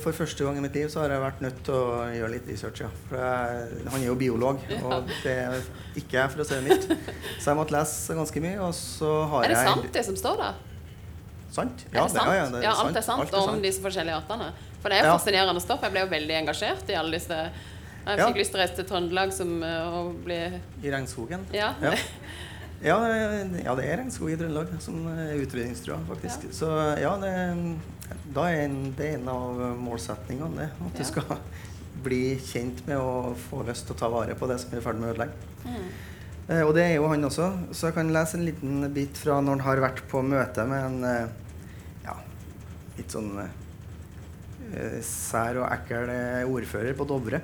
[0.00, 2.46] For første gang i mitt liv så har jeg vært nødt til å gjøre litt
[2.48, 2.88] research, ja.
[3.10, 5.58] For jeg, han er jo biolog, og det er
[6.00, 6.86] ikke jeg, for å si det mildt.
[7.42, 9.50] Så jeg måtte lese ganske mye, og så har jeg...
[9.50, 10.60] Er det jeg sant, det som står der?
[11.52, 11.84] Sant?
[11.90, 12.16] Er det sant?
[12.16, 14.48] ja, ja, det er ja, alt er sant Alt er om disse forskjellige artene?
[14.80, 15.18] For det er jo Ja.
[15.18, 15.82] fascinerende stoff.
[15.84, 18.24] Jeg ble jo veldig engasjert i alle disse Jeg Ja.
[18.26, 20.38] fikk lyst til å reise til Trøndelag som, eh, og bli
[20.82, 21.44] I regnskogen.
[21.52, 21.74] Ja.
[21.84, 21.92] Ja.
[22.82, 26.48] Ja, ja, det er regnskog i Trøndelag som er utrydningstrua, faktisk.
[26.48, 26.56] Ja.
[26.56, 27.34] Så ja, det,
[28.34, 30.70] da er en, det er en av målsetningene, det.
[30.86, 30.98] At Ja.
[30.98, 31.36] du skal
[32.02, 34.84] bli kjent med å få lyst til å ta vare på det som er i
[34.84, 35.50] ferd med å ødelegge.
[35.64, 35.90] Mm.
[36.48, 37.50] Eh, og det er jo han også.
[37.72, 40.86] Så jeg kan lese en liten bit fra når han har vært på møte med
[40.88, 41.28] en eh,
[42.04, 42.16] ja,
[42.98, 47.42] litt sånn eh, sær og ekkel eh, ordfører på Dovre,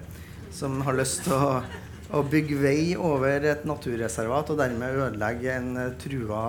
[0.54, 1.62] som har lyst til å,
[2.18, 6.42] å bygge vei over et naturreservat og dermed ødelegge en eh, trua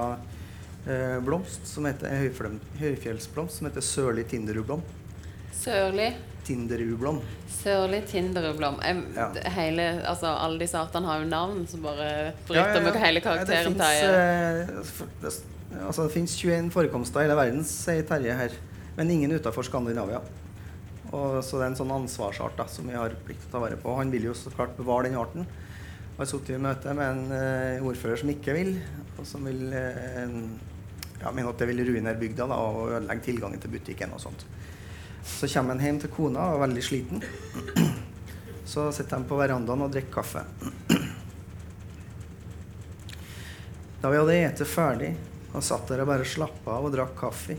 [0.89, 2.09] eh, blomst som heter
[2.49, 4.81] en høyfjellsblomst som heter sørlig tinderublom.
[5.59, 6.13] Sørlig
[6.49, 7.19] Tinderublom.
[7.51, 8.79] Sørlig tinderublom.
[8.81, 9.27] Jeg- Ja.
[9.51, 13.77] Hele, altså, alle disse artene har jo navn som bare bryter ja, med hele karakteren
[13.77, 18.49] det til eh, altså, det finnes 21 forekomster i hele verden, sier Terje her.
[18.97, 20.21] Men ingen utenfor Skandinavia.
[21.11, 23.59] Og, så det er en sånn ansvarsart da, som vi har plikt til å ta
[23.59, 23.95] vare på.
[23.97, 25.45] Han vil jo så klart bevare den arten.
[26.17, 28.73] Har sittet i møte med en eh, ordfører som ikke vil,
[29.19, 30.25] og som vil eh,
[31.21, 34.45] ja, mener at det vil ruinere bygda da, og ødelegge tilgangen til butikken og sånt.
[35.25, 37.23] Så kommer han hjem til kona og er veldig sliten.
[38.69, 40.45] Så sitter de på verandaen og drikker kaffe.
[43.99, 45.09] Da vi hadde ete ferdig
[45.49, 47.57] og satt der og bare slappa av og drakk kaffe,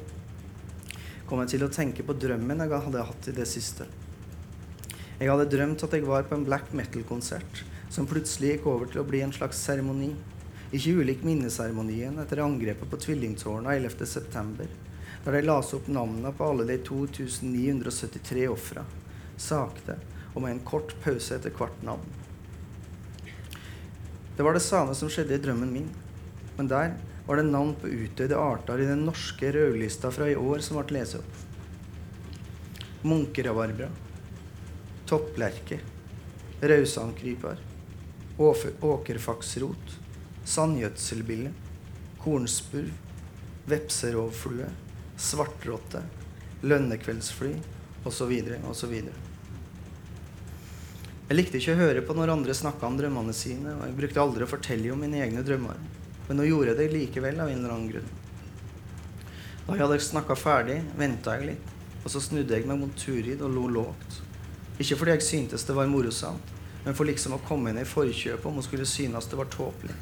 [1.29, 3.87] kom jeg til å tenke på drømmen jeg hadde hatt i det siste.
[5.21, 7.61] Jeg hadde drømt at jeg var på en black metal-konsert
[7.93, 10.15] som plutselig gikk over til å bli en slags seremoni.
[10.71, 14.69] Ikke ulik minneseremonien etter angrepet på tvillingtårna 11.9.,
[15.25, 18.85] der de las opp navnene på alle de 2973 ofra,
[19.37, 19.99] sakte
[20.31, 22.07] og med en kort pause etter hvert navn.
[24.37, 25.89] Det var det samme som skjedde i drømmen min,
[26.57, 26.95] men der
[27.27, 31.01] var det navn på utdødde arter i den norske rødlista fra i år som ble
[31.01, 31.43] lest opp.
[33.05, 33.91] Munkerabarbra,
[35.11, 35.81] topplerke,
[36.63, 37.61] rausandkryper,
[38.39, 40.00] åfe- åkerfaksrot,
[40.51, 41.53] sandgjødselbille,
[42.21, 42.91] kornspurv,
[43.71, 44.69] vepserovflue,
[45.21, 46.03] svartrotte,
[46.67, 47.53] lønnekveldsfly
[48.09, 48.33] osv.
[48.71, 48.95] osv.
[51.31, 54.23] Jeg likte ikke å høre på når andre snakka om drømmene sine, og jeg brukte
[54.23, 55.79] aldri å fortelle om mine egne drømmer.
[56.27, 58.11] Men nå gjorde jeg det likevel av en eller annen grunn.
[59.69, 63.45] Da jeg hadde snakka ferdig, venta jeg litt, og så snudde jeg meg mot Turid
[63.47, 64.19] og lo lågt.
[64.83, 66.51] Ikke fordi jeg syntes det var morosamt,
[66.83, 69.95] men for liksom å komme henne i forkjøpet om hun skulle synes det var tåpelig.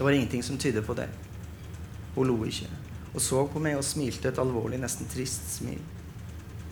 [0.00, 1.08] Det var ingenting som tydet på det.
[2.14, 2.70] Hun lo ikke,
[3.12, 5.82] og så på meg og smilte et alvorlig, nesten trist smil.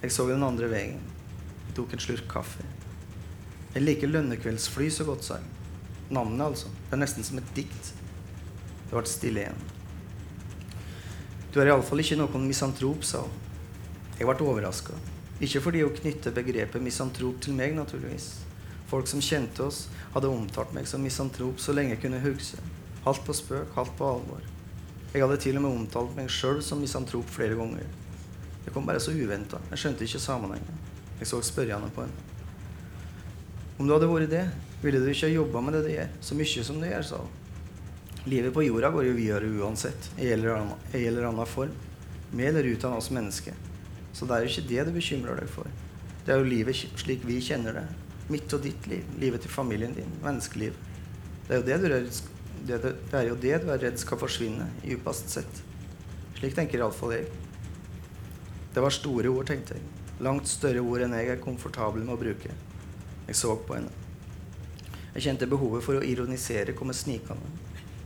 [0.00, 1.02] Jeg så den andre veien.
[1.66, 2.64] Jeg tok en slurk kaffe.
[3.74, 5.52] Jeg liker lønnekveldsfly så godt, sa jeg.
[6.08, 6.72] Navnet, altså.
[6.86, 7.92] Det er nesten som et dikt.
[8.86, 9.60] Det ble stille igjen.
[11.52, 13.38] Du er iallfall ikke noen misantrop, sa hun.
[14.16, 14.96] Jeg ble overraska.
[15.36, 18.38] Ikke fordi hun knytter begrepet misantrop til meg, naturligvis.
[18.88, 19.84] Folk som kjente oss,
[20.16, 22.64] hadde omtalt meg som misantrop så lenge jeg kunne huske.
[23.08, 24.40] Halvt på spøk, halvt på alvor.
[25.14, 27.86] Jeg hadde til og med omtalt meg sjøl som misantrop flere ganger.
[28.66, 29.56] Det kom bare så uventa.
[29.70, 30.82] Jeg skjønte ikke sammenhengen.
[31.16, 32.26] Jeg så spørrende på henne.
[33.78, 34.44] Om du hadde vært det,
[34.82, 37.22] ville du ikke ha jobba med det du gjør, så mye som du gjør, sa
[37.22, 37.34] hun.
[38.28, 40.44] Livet på jorda går jo videre uansett, i en
[40.98, 41.72] eller annen form.
[42.36, 43.56] Med eller uten oss mennesker.
[44.12, 45.76] Så det er jo ikke det du bekymrer deg for.
[46.26, 47.88] Det er jo livet slik vi kjenner det.
[48.28, 49.08] Mitt og ditt liv.
[49.16, 50.18] Livet til familien din.
[50.20, 50.76] Menneskeliv.
[51.46, 52.10] Det er jo det du er
[52.68, 55.62] det, det er, jo det du er redd skal forsvinne, djupest sett.
[56.38, 57.28] Slik tenker iallfall jeg.
[58.74, 59.86] Det var store ord, tenkte jeg.
[60.22, 62.52] Langt større ord enn jeg er komfortabel med å bruke.
[63.28, 63.94] Jeg så på henne.
[65.14, 67.48] Jeg kjente behovet for å ironisere komme snikende.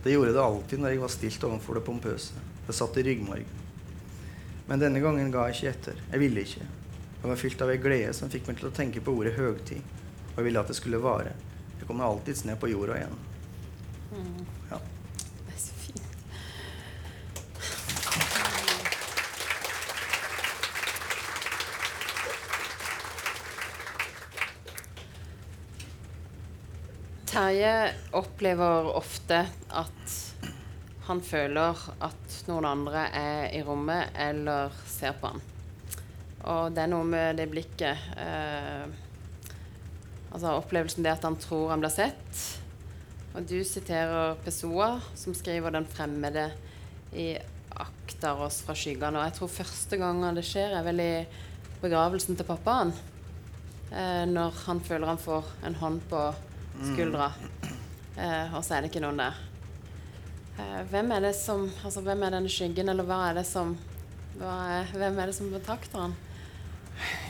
[0.03, 2.39] Det gjorde det alltid når jeg var stilt overfor det pompøse.
[2.67, 3.59] Det satt i ryggmargen.
[4.67, 6.01] Men denne gangen ga jeg ikke etter.
[6.11, 6.69] Jeg ville ikke.
[7.19, 9.83] Jeg var fylt av ei glede som fikk meg til å tenke på ordet høgtid.
[10.33, 11.35] Og jeg ville at det skulle vare.
[11.77, 13.15] Jeg kom alltids ned på jorda igjen.
[14.13, 14.45] Mm.
[14.69, 14.77] Ja.
[15.45, 16.01] Det er så fint.
[27.25, 30.19] Terje opplever ofte at
[31.07, 35.41] han føler at noen andre er i rommet eller ser på han.
[36.43, 38.85] Og det er noe med det blikket eh,
[40.33, 42.62] Altså opplevelsen det at han tror han blir sett.
[43.33, 46.51] Og du siterer Pessoa, som skriver 'Den fremmede
[47.13, 47.37] i
[47.71, 49.17] akter oss fra skyggene'.
[49.17, 51.25] Og jeg tror første gangen det skjer, er vel i
[51.81, 52.93] begravelsen til pappaen.
[53.91, 56.33] Eh, når han føler han får en hånd på
[56.93, 57.31] skuldra,
[58.17, 59.33] eh, og så er det ikke noen der.
[60.59, 63.77] Eh, hvem er det som Altså, hvem er denne skyggen, eller hva er det som
[64.41, 66.15] er, Hvem er det som betrakter han?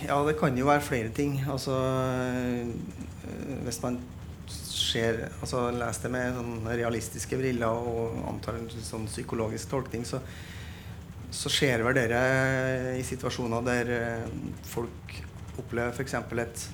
[0.03, 1.39] Ja, det kan jo være flere ting.
[1.49, 2.67] Altså øh,
[3.63, 3.99] Hvis man
[4.93, 10.21] ser altså Les det med sånn realistiske briller og antar en sånn psykologisk tolkning, så,
[11.33, 12.21] så skjer vel dere
[12.99, 14.39] i situasjoner der øh,
[14.69, 15.19] folk
[15.61, 16.15] opplever f.eks.
[16.45, 16.65] et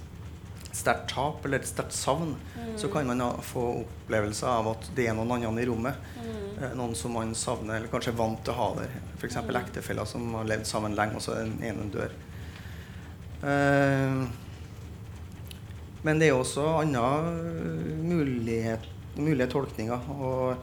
[0.80, 2.36] sterkt tap eller et sterkt savn,
[2.80, 6.09] så kan man få opplevelse av at det er noen andre i rommet.
[6.20, 6.76] Mm.
[6.78, 8.93] Noen som man savner, eller kanskje er vant til å ha der.
[9.17, 9.39] F.eks.
[9.63, 12.13] ektefeller som har levd sammen lenge, og så den ene dør.
[13.49, 14.22] Eh,
[16.04, 18.86] men det er også andre øh, mulighet,
[19.18, 20.10] mulige tolkninger.
[20.20, 20.56] Og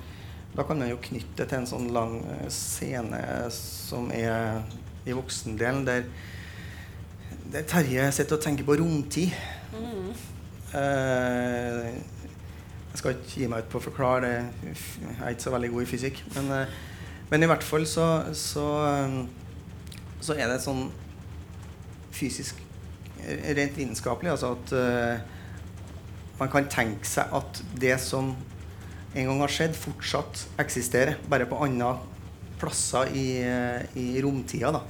[0.56, 3.20] da kan man jo knytte det til en sånn lang øh, scene
[3.52, 4.62] som er
[5.06, 6.02] i voksendelen, der,
[7.52, 9.36] der Terje sitter og tenker på romtid.
[10.74, 11.94] Eh,
[12.90, 15.72] jeg skal ikke gi meg ut på å forklare det, jeg er ikke så veldig
[15.74, 16.22] god i fysikk.
[16.34, 16.76] Men, eh,
[17.30, 19.18] men i hvert fall så, så, eh,
[20.20, 20.88] så er det sånn
[22.16, 22.65] fysisk eh,
[23.56, 24.30] rent vitenskapelig.
[24.34, 25.24] Altså at eh,
[26.40, 28.34] man kan tenke seg at det som
[29.16, 31.16] en gang har skjedd, fortsatt eksisterer.
[31.32, 31.94] Bare på andre
[32.60, 34.72] plasser i, eh, i romtida.
[34.76, 34.82] da.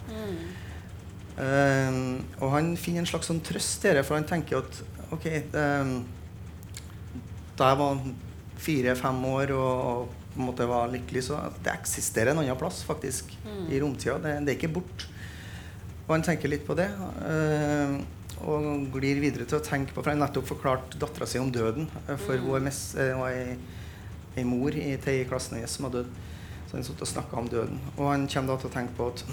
[1.37, 1.97] Eh,
[2.41, 4.79] og han finner en slags sånn trøst i det, for han tenker at
[5.13, 5.91] ok eh,
[7.57, 7.99] Da jeg var
[8.61, 12.83] fire-fem år og, og på en måte var lykkelig, så det eksisterer en annen plass
[12.85, 13.31] faktisk
[13.73, 14.19] i romtida.
[14.21, 15.07] Det, det er ikke bort.
[16.07, 16.89] Og han tenker litt på det.
[17.25, 17.95] eh,
[18.45, 21.89] og glir videre til å tenke på For har nettopp forklarte dattera si om døden.
[22.09, 23.57] eh, For eh, hun er
[24.37, 26.11] ei, mor i, i klassen hennes som har dødd.
[26.67, 27.81] Så han satt og snakka om døden.
[27.97, 29.25] Og han kommer da til å tenke på at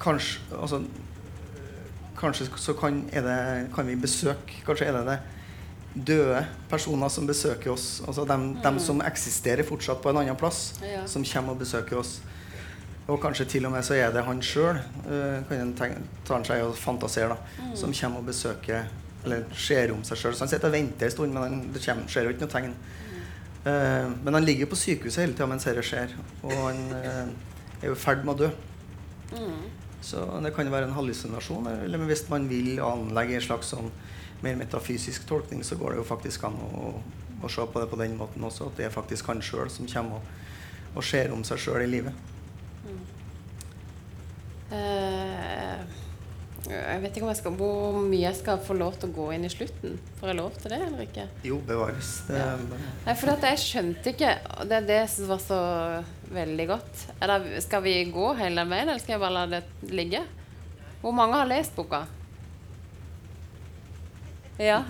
[0.00, 0.82] Kanskje Altså
[2.20, 3.38] Kanskje så kan, er det,
[3.74, 5.18] kan vi besøke Kanskje er det det
[5.94, 8.00] døde personer som besøker oss.
[8.06, 11.06] Altså dem, dem som eksisterer fortsatt på en annen plass, Ja.
[11.06, 12.20] som kommer og besøker oss.
[13.08, 14.78] Og kanskje til og med så er det han sjøl,
[15.48, 18.84] kan en tar han seg og fantaserer, da, som kommer og besøker
[19.24, 20.32] Eller ser om seg sjøl.
[20.32, 22.52] Så han sitter og venter en stund, men han, det kommer, skjer jo ikke noe
[22.54, 22.74] tegn.
[23.66, 27.82] Uh, men han ligger jo på sykehuset hele tida mens dette skjer, og han uh,
[27.82, 28.48] er jo i ferd med å dø.
[30.00, 33.90] Så det kan jo være en hallusinasjon, eller hvis man vil anlegge en slags sånn
[34.44, 36.92] mer metafysisk tolkning, så går det jo faktisk an å,
[37.42, 39.88] å se på det på den måten også, at det er faktisk han sjøl som
[39.90, 40.36] kommer og,
[40.96, 42.28] og ser om seg sjøl i livet.
[44.70, 45.80] Eh,
[46.70, 49.26] jeg vet ikke om jeg skal, hvor mye jeg skal få lov til å gå
[49.34, 49.96] inn i slutten.
[50.20, 51.24] Får jeg lov til det eller ikke?
[51.46, 52.10] Jo, bevares.
[52.28, 52.52] Det, Ja.
[53.06, 54.34] Nei, for jeg skjønte ikke
[54.68, 55.60] Det er det som var så
[56.30, 57.06] veldig godt.
[57.20, 60.22] Eller skal vi gå hele veien, eller skal jeg bare la det ligge?
[61.00, 62.04] Hvor mange har lest boka?
[64.60, 64.82] Ja.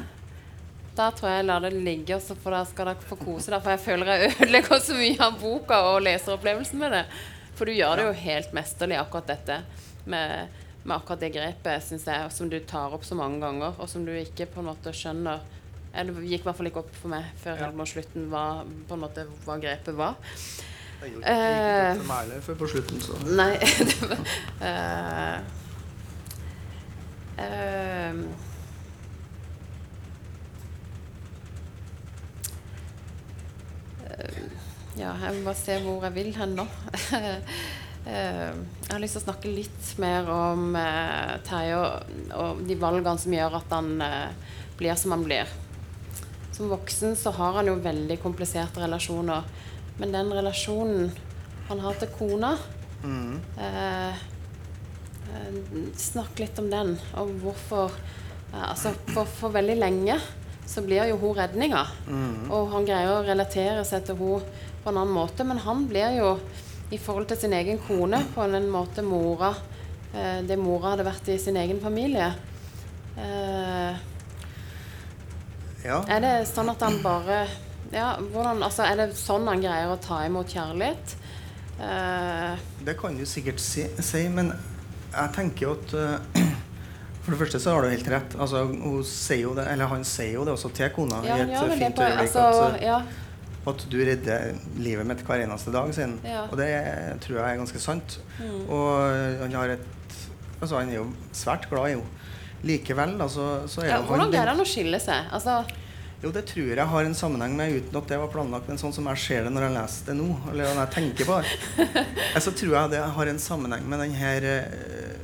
[0.98, 3.62] Da tror jeg jeg lar det ligge, også, så da skal dere få kose dere.
[3.64, 7.04] For jeg føler jeg ødelegger så mye av boka og leseropplevelsen med det.
[7.56, 9.60] For du gjør det jo helt mesterlig, akkurat dette.
[10.10, 13.88] Med, med akkurat det grepet, synes jeg, som du tar opp så mange ganger, og
[13.92, 15.40] som du ikke på en måte skjønner
[15.90, 17.70] det gikk i hvert fall ikke opp for meg før Ja.
[17.86, 20.14] slutten hva, på en måte, hva grepet var.
[21.00, 24.22] Det gikk ikke opp for meg heller før på slutten, så Nei det var,
[24.68, 25.40] eh,
[27.42, 28.22] ehm,
[34.06, 34.42] eh,
[35.00, 36.68] Ja, jeg må bare se hvor jeg vil hen nå.
[38.00, 41.76] Eh, jeg har lyst til å snakke litt mer om uh, Terje
[42.32, 45.52] og, de valgene som gjør at han eh, blir som han blir.
[46.56, 49.44] Som voksen så har han jo veldig kompliserte relasjoner.
[50.00, 51.12] Men den relasjonen
[51.68, 52.54] han har til kona
[53.04, 53.34] mm.
[53.60, 54.22] eh,
[55.28, 55.60] eh,
[56.00, 60.16] Snakk litt om den, og hvorfor eh, Altså, for, for veldig lenge
[60.70, 61.80] så blir jo hun redninga.
[62.06, 62.50] Mm.
[62.54, 64.44] Og han greier å relatere seg til hun
[64.84, 66.34] på en annen måte, men han blir jo
[66.90, 69.52] i forhold til sin egen kone på en måte mora
[70.14, 72.32] eh, det mora hadde vært i sin egen familie.
[73.16, 74.06] Eh,
[75.80, 76.02] Ja.
[76.08, 77.46] er det sånn at han bare
[77.90, 81.14] ja, hvordan, altså, Er det sånn han greier å ta imot kjærlighet?
[81.80, 84.52] Eh, Det kan du sikkert si, si men
[85.10, 86.18] jeg tenker jo at uh,
[87.24, 88.36] For det første så har du helt rett.
[88.40, 91.42] Altså, hun sier jo det, eller Han sier jo det også til kona ja, i
[91.42, 92.22] et fint øyeblikk.
[92.22, 93.18] altså, at, eh,
[93.68, 95.90] at du redder livet mitt hver eneste dag.
[95.94, 96.16] siden.
[96.24, 96.46] Ja.
[96.48, 96.70] Og det
[97.20, 98.20] tror jeg er ganske sant.
[98.38, 98.60] Mm.
[98.68, 99.88] Og han har et
[100.60, 102.08] Altså, han er jo svært glad i henne.
[102.68, 105.30] Likevel, altså, så er ja, Hvordan han greide han å skille seg?
[105.32, 105.62] Altså,
[106.20, 108.92] Jo, det tror jeg har en sammenheng med, uten at det var planlagt, men sånn
[108.92, 112.02] som jeg ser det når jeg leser det nå, eller når jeg tenker på det,
[112.44, 115.16] så tror jeg det har en sammenheng med den her eh,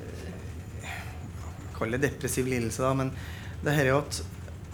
[1.77, 3.13] Kall det depressiv lidelse, da, men
[3.61, 4.23] det her er jo at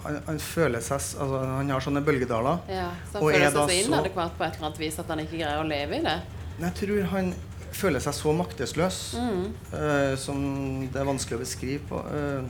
[0.03, 2.59] han, han føler seg altså, Han har sånne bølgedaler.
[2.69, 5.07] ja, så Og han føler er seg så inadekvat på et eller annet vis at
[5.13, 6.17] han ikke greier å leve i det.
[6.59, 7.33] Jeg tror han
[7.73, 9.45] føler seg så maktesløs Mm.
[9.73, 10.43] uh, som
[10.91, 12.43] det er vanskelig å beskrive på uh,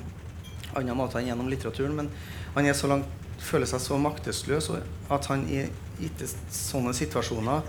[0.75, 1.95] andre måter enn gjennom litteraturen.
[1.95, 2.09] Men
[2.55, 3.05] han er så langt,
[3.39, 4.69] føler seg så maktesløs
[5.11, 5.65] at han i
[6.01, 7.61] gitte sånne situasjoner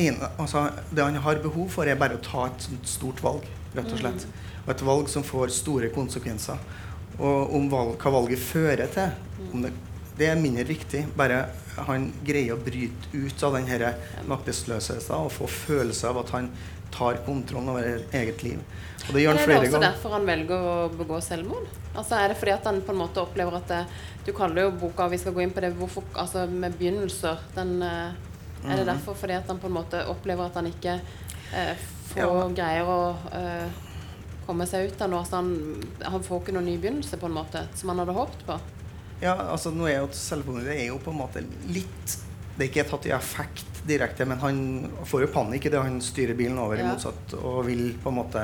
[0.00, 3.44] en, altså, Det han har behov for, er bare å ta et stort valg,
[3.76, 4.26] rett og slett.
[4.64, 6.56] Og et valg som får store konsekvenser.
[7.18, 9.10] Og om valg, hva valget fører til,
[9.52, 9.72] om det,
[10.18, 11.06] det er mindre viktig.
[11.16, 11.46] Bare
[11.76, 13.94] han greier å bryte ut av den her
[14.28, 16.50] maktesløsheten og få følelse av at han
[16.90, 18.58] tar kontrollen over eget liv.
[19.08, 19.60] Og det gjør han flere ganger.
[19.60, 19.92] er det også ganger.
[19.92, 21.68] derfor han velger å begå selvmord?
[21.96, 23.86] Altså Er det fordi at han på en måte opplever at det,
[24.26, 27.38] Du kaller jo boka Vi skal gå inn på det hvorfor, altså med begynnelser.
[27.54, 28.12] Den, eh,
[28.64, 28.86] er det Mhm.
[28.86, 31.00] derfor fordi at han på en måte opplever at han ikke
[31.54, 31.74] eh,
[32.14, 32.48] får Ja.
[32.54, 33.68] greier å eh,
[34.50, 35.22] komme seg ut av nå?
[35.24, 35.54] Så han,
[36.02, 38.58] han får ikke noen ny begynnelse på en måte som han hadde håpet på?
[39.20, 40.08] Ja, altså nå er jo
[40.64, 42.14] det er jo på en måte litt
[42.56, 44.58] Det er ikke tatt i effekt direkte, men han
[45.08, 48.42] får jo panikk idet han styrer bilen over i motsatt og vil på en måte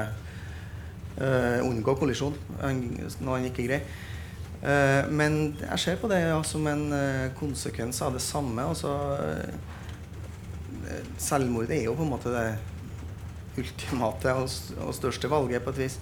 [1.21, 2.81] uh, unngå kollisjon han,
[3.21, 3.85] når han ikke greier.
[4.63, 8.65] Uh, men jeg ser på det ja, som en uh, konsekvens av det samme.
[8.65, 12.47] Altså, eh, selvmord er jo på en måte det
[13.59, 14.47] ultimate og,
[14.85, 15.99] og største valget på et vis.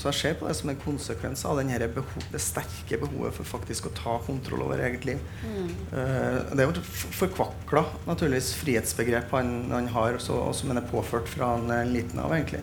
[0.00, 3.44] Så jeg ser på det som en konsekvens av den beho det sterke behovet for
[3.44, 5.18] faktisk å ta kontroll over eget liv.
[5.44, 6.84] Eh, det er jo
[7.18, 11.90] forkvakla naturligvis frihetsbegrep han, han har, også, og som han er påført fra han er
[11.90, 12.62] liten av, egentlig.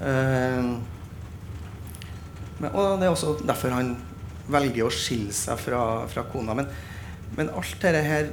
[0.00, 0.72] Eh,
[2.62, 3.96] men, og det er også derfor han
[4.52, 6.56] velger å skille seg fra, fra kona.
[6.56, 6.70] Men,
[7.36, 8.32] men alt dette her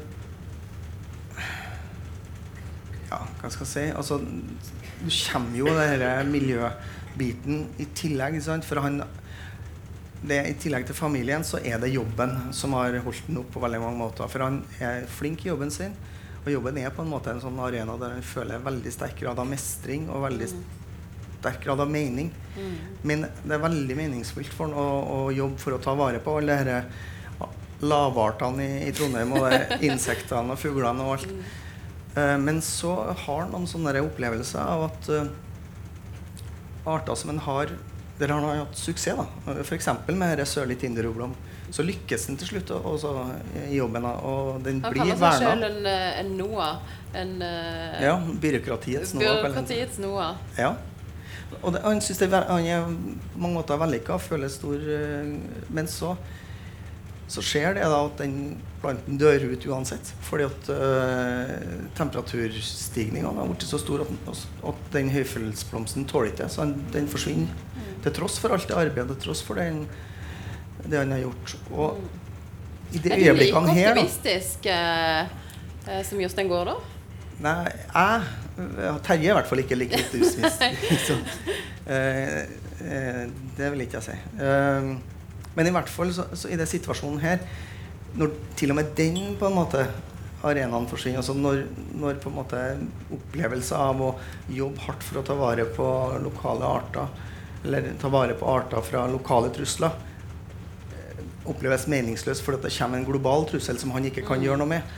[3.10, 3.86] Ja, hva skal jeg si?
[3.96, 4.20] Altså,
[5.00, 8.40] du kommer jo denne miljøbiten i tillegg.
[8.68, 9.02] For han
[10.20, 13.62] det, I tillegg til familien så er det jobben som har holdt han opp på
[13.64, 14.28] veldig mange måter.
[14.32, 15.96] For han er flink i jobben sin.
[16.44, 19.40] Og jobben er på en måte en sånn arena der han føler veldig sterk grad
[19.40, 22.34] av mestring og veldig sterk grad av mening.
[23.08, 26.36] Men det er veldig meningsfullt for han å, å jobbe for å ta vare på
[26.42, 27.08] alle disse
[27.80, 29.54] lavartene i, i Trondheim og
[29.88, 31.30] insektene og fuglene og alt.
[32.16, 35.30] Eh, men så har han noen sånne opplevelser av at eh,
[36.90, 37.76] arter som en har
[38.20, 39.16] der har hatt suksess.
[39.46, 39.88] da F.eks.
[40.08, 41.34] med sørlig tinderuglom.
[41.72, 43.14] Så lykkes den til slutt også
[43.70, 45.68] i jobben, og den Han blir kaller seg sjøl verna.
[45.70, 46.80] en, eh, en Noah.
[47.14, 49.26] En eh, Ja, byråkratiets Noah.
[49.28, 50.36] han byråkratiets Noah.
[50.58, 50.74] Ja.
[51.62, 55.38] Og det, han syns han er på mange måter vellykka, føler stor eh,
[55.70, 56.16] Men så,
[57.30, 58.36] så skjer det da at den
[58.82, 60.12] planten dør ut uansett.
[60.26, 61.52] Fordi at uh,
[61.98, 66.52] temperaturstigninga har blitt så stor at, at den høyfjellsblomsten tåler ikke det.
[66.56, 67.66] Så den, den forsvinner.
[68.04, 69.84] Til tross for alt det arbeidet, til tross for den
[70.86, 71.56] det han har gjort.
[71.72, 72.00] Og
[72.94, 75.20] i de Er du like øyeblikkene her da, optimistisk eh,
[75.88, 76.78] eh, som Jostein Gaard, da?
[77.40, 78.24] Nei, jeg
[79.06, 80.64] Terje er i hvert fall ikke like optimistisk.
[81.08, 81.20] så,
[81.88, 82.42] eh,
[82.84, 83.24] eh,
[83.58, 84.18] det vil ikke jeg si.
[84.44, 85.19] Eh,
[85.60, 87.42] men i hvert fall så, så i den situasjonen her,
[88.16, 89.84] når til og med den på en måte
[90.48, 91.66] arenaen forsvinner, altså når,
[92.00, 92.62] når på en måte
[93.12, 94.14] opplevelsen av å
[94.56, 95.90] jobbe hardt for å ta vare på
[96.24, 97.12] lokale arter,
[97.66, 100.00] eller ta vare på arter fra lokale trusler,
[100.96, 104.78] eh, oppleves meningsløst fordi det kommer en global trussel som han ikke kan gjøre noe
[104.78, 104.98] med,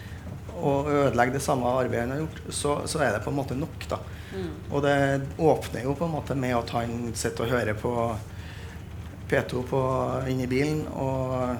[0.61, 3.57] og ødelegge det samme arbeidet han har gjort, så, så er det på en måte
[3.57, 3.87] nok.
[3.89, 3.97] da.
[4.69, 4.97] Og det
[5.41, 7.95] åpner jo på en måte med at han sitter og hører på
[9.31, 9.81] P2 på,
[10.27, 10.87] i bilen.
[10.91, 11.55] og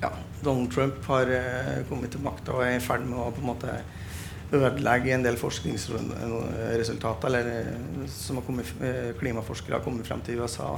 [0.00, 0.10] ja,
[0.42, 3.50] Donald Trump har eh, kommet til makta og er i ferd med å på en
[3.52, 3.74] måte
[4.50, 10.34] ødelegge en del forskningsresultater eller, eh, som har kommet, eh, klimaforskere har kommet frem til
[10.34, 10.72] i USA.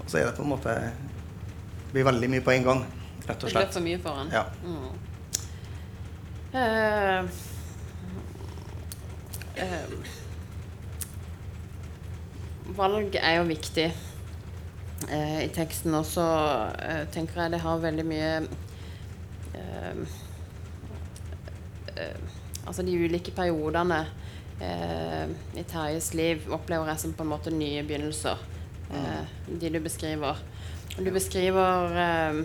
[0.00, 2.80] Og så er det på en måte det blir veldig mye på en gang,
[3.26, 3.72] rett og slett.
[3.72, 4.28] Det ble for mye for han.
[4.30, 4.44] Ja.
[4.62, 4.90] Mm.
[6.50, 7.22] Uh,
[9.58, 9.86] uh,
[12.78, 13.88] valg er jo viktig
[15.08, 16.24] i teksten, også,
[16.84, 18.32] eh, tenker jeg det har veldig mye
[19.56, 20.02] eh,
[21.96, 22.36] eh,
[22.66, 24.02] Altså de ulike periodene
[24.60, 28.38] eh, i Terjes liv opplever jeg som på en måte nye begynnelser.
[28.92, 30.38] Eh, de du beskriver.
[30.96, 32.42] Og du beskriver eh,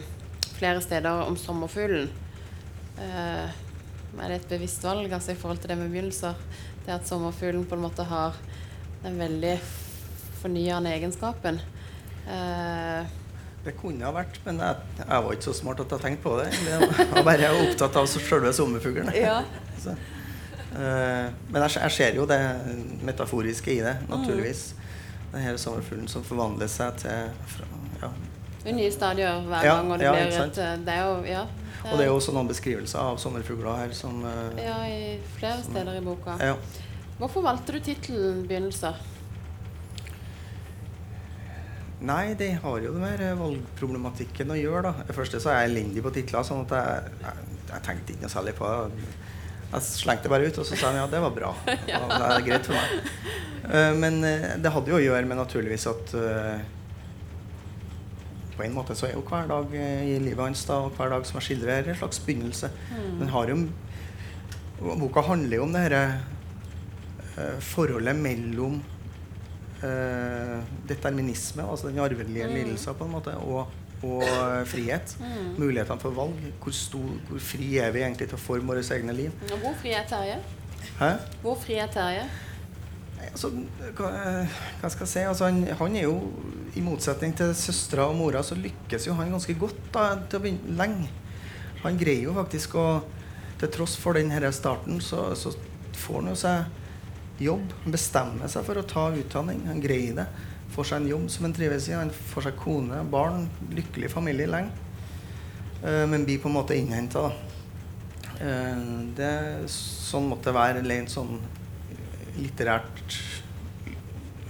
[0.56, 2.10] flere steder om sommerfuglen.
[3.04, 3.62] Eh,
[4.16, 6.40] er det et bevisst valg altså i forhold til det med begynnelser?
[6.86, 8.40] Det at sommerfuglen på en måte har
[9.04, 9.58] den veldig
[10.40, 11.60] fornyende egenskapen.
[12.28, 13.06] Eh,
[13.66, 16.36] Det kunne ha vært, men jeg, jeg var ikke så smart at jeg tenkte på
[16.38, 16.52] det.
[16.54, 19.10] Jeg var bare opptatt av selve sommerfuglen.
[19.18, 19.40] ja.
[19.82, 19.90] Så,
[20.76, 22.40] uh, men jeg, jeg ser jo det
[23.06, 24.76] metaforiske i det, naturligvis.
[25.34, 27.66] Den her sommerfuglen som forvandler seg til fra,
[28.04, 28.12] ja.
[28.72, 31.42] Nye stadier hver Ja, gang, og det ja, blir et eh, Det er jo Ja.
[31.86, 34.24] Og det er jo også noen beskrivelser av sommerfugler her som
[34.58, 36.38] Ja, i flere steder i boka.
[36.42, 36.56] ja.
[37.20, 38.96] Hvorfor valgte du tittelen 'Begynnelser'?
[42.06, 44.92] Nei, det har jo det med den valgproblematikken å gjøre.
[44.92, 45.06] da.
[45.08, 48.28] For første så er jeg elendig på titler, sånn at jeg, jeg, jeg tenkte ikke
[48.28, 49.10] noe særlig på det.
[49.72, 51.52] Jeg slengte det bare ut, og så sa han ja, det var bra.
[51.92, 52.04] Ja.
[52.06, 53.12] Det er greit for meg.
[53.66, 56.60] Eh, men eh, det hadde jo å gjøre med naturligvis at eh,
[58.56, 61.12] på en måte så er jo hver dag eh, i livet hans da, og hver
[61.12, 62.70] dag som jeg skildrer, en slags begynnelse.
[63.20, 63.64] Den har jo
[64.76, 66.04] Boka handler jo om det dette
[67.40, 68.95] eh, forholdet mellom eh,
[70.90, 73.68] determinisme, altså den arvelige lidelsen, på en måte, og,
[74.04, 75.16] og frihet.
[75.20, 75.58] frihet.
[75.58, 76.40] Mulighetene for valg.
[76.64, 79.32] Hvor, stor, hvor fri er vi egentlig til å forme våre egne liv?
[79.52, 80.40] Og Hvor fri er Terje?
[81.00, 81.12] Hæ?
[81.42, 82.26] Hvor fri er Terje?
[83.26, 83.50] Altså,
[83.98, 84.10] hva,
[84.82, 85.26] hva skal jeg si?
[85.26, 86.18] Altså, han, han er jo,
[86.76, 90.44] i motsetning til søstera og mora, så lykkes jo han ganske godt da, til å
[90.44, 91.12] begynne lenge.
[91.84, 92.88] Han greier jo faktisk å
[93.56, 95.54] Til tross for den her starten, så, så
[95.96, 96.66] får han jo seg
[97.40, 97.74] jobb.
[97.84, 99.66] Han bestemmer seg for å ta utdanning.
[99.68, 100.28] Han greier det.
[100.76, 101.96] Får seg en jobb som han trives i.
[101.98, 104.72] Han får seg kone, barn, lykkelig familie lenge.
[105.84, 107.52] Uh, men blir på en måte innhenta, da.
[108.36, 108.80] Eh,
[109.16, 109.32] det,
[109.72, 111.38] sånn måtte det være rent sånn
[112.36, 113.16] litterært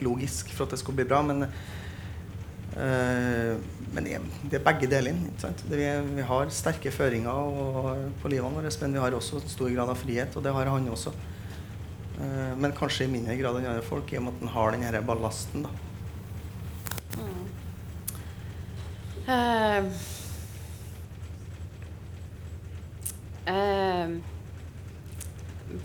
[0.01, 1.21] logisk for at det skulle bli bra.
[1.25, 1.45] Men,
[2.73, 3.53] uh,
[3.93, 4.09] men
[4.49, 8.99] det er- begge ikke vi, vi har sterke føringer og, på livene våre, men vi
[8.99, 11.13] har også stor grad av frihet, og det har han også.
[12.22, 14.72] Eh, men kanskje i mindre grad enn andre folk, i og med at en har
[14.76, 15.66] den her ballasten.
[15.66, 15.72] da.
[17.16, 17.45] Mm.
[19.26, 19.84] Uh,
[23.49, 24.09] uh,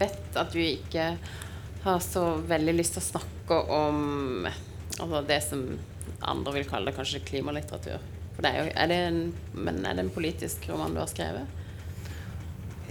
[0.00, 1.14] vet at du ikke
[1.86, 5.64] har så veldig lyst til å snakke om altså det som
[6.20, 8.04] andre vil kalle det kanskje klimalitteratur.
[8.34, 9.22] For det er, jo, er det en,
[9.56, 11.59] men er det en politisk roman du har skrevet?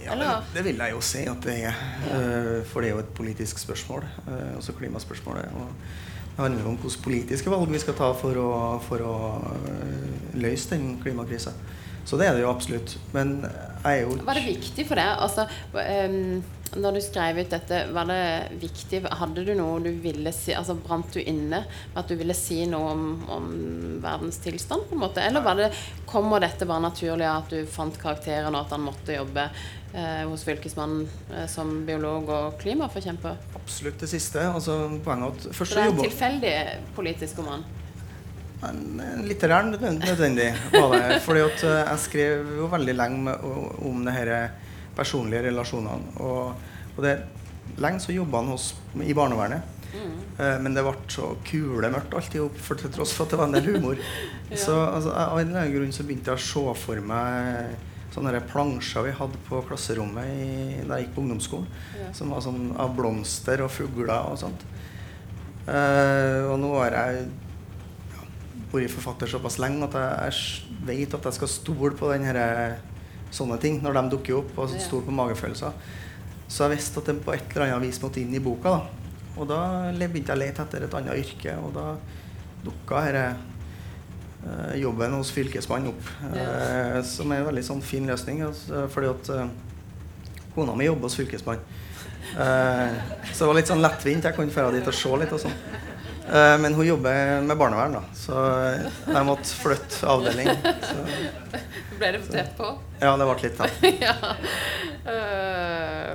[0.04, 1.82] Ja, det, det vil jeg jo si at det er.
[2.10, 2.62] Ja.
[2.66, 5.52] for det er jo et politisk spørsmål, eh, også klimaspørsmålet.
[5.60, 5.68] Og
[6.36, 8.50] det handler om hvilke politiske valg vi skal ta for å,
[8.84, 9.16] for å
[9.66, 11.52] eh, løse den klimakrisa.
[12.04, 12.96] Så det er det jo absolutt.
[13.12, 15.10] Men jeg er jo Var det viktig for deg?
[15.20, 15.44] Altså,
[15.76, 16.40] um,
[16.80, 18.22] når du skrev ut dette, var det
[18.62, 22.36] viktig Hadde du noe du ville si Altså brant du inne med at du ville
[22.36, 23.48] si noe om, om
[24.02, 25.22] verdens tilstand, på en måte?
[25.22, 25.70] Eller var det,
[26.08, 29.70] kommer dette bare naturlig at du fant karakteren, og at han måtte jobbe eh,
[30.30, 33.38] hos Fylkesmannen eh, som biolog og klimaforkjemper?
[33.58, 34.44] absolutt det siste.
[34.46, 36.54] Altså, poenget at Så først det er en tilfeldig
[36.94, 37.64] politisk roman?
[38.66, 41.20] En, litterær nødvendig, var det.
[41.26, 43.36] Fordi at eh, jeg skrev jo veldig lenge
[43.82, 44.32] om de her
[44.96, 46.16] personlige relasjonene.
[46.22, 46.54] Og,
[46.96, 47.18] og det,
[47.78, 48.72] lenge så jobba han hos,
[49.02, 49.76] i barnevernet.
[49.90, 50.18] Mm.
[50.62, 53.56] men det ble så kulemørkt alt i hop, til tross for at det var en
[53.56, 53.98] del humor.
[54.54, 57.74] Så altså, av en eller annen grunn så begynte jeg å se for meg
[58.14, 61.68] sånne plansjer vi hadde på klasserommet i, da jeg gikk på ungdomsskolen.
[62.00, 62.10] Ja.
[62.16, 64.66] Som var sånn av blomster og fugler og sånt.
[65.68, 67.26] Uh, og nå har jeg
[68.10, 68.28] ja,
[68.72, 70.38] vært forfatter såpass lenge at jeg,
[70.80, 72.46] jeg vet at jeg skal stole på denne,
[73.30, 75.76] sånne ting når de dukker opp, og stole på magefølelser.
[76.50, 78.74] Så jeg visste at den på et eller annet vis måtte inn i boka.
[78.80, 79.00] da.
[79.38, 79.60] Og da
[79.94, 81.86] begynte jeg å lete etter et annet yrke, og da
[82.64, 83.44] dukka eh,
[84.80, 86.08] jobben hos Fylkesmannen opp.
[86.34, 89.52] eh, som er en veldig sånn fin løsning, altså, fordi at eh,
[90.54, 91.78] kona mi jobber hos Fylkesmannen.
[92.30, 92.98] Eh,
[93.32, 94.24] så det var litt sånn lettvint.
[94.24, 95.56] Jeg kunne dra dit og se litt og sånn.
[96.30, 98.42] Eh, men hun jobber med barnevern, da, så
[99.10, 100.50] jeg måtte flytte avdeling.
[100.84, 100.98] Så,
[101.98, 102.68] Ble det tett på?
[103.00, 103.88] ja, det ble litt tett.
[104.06, 104.14] ja.
[105.10, 106.12] Uh,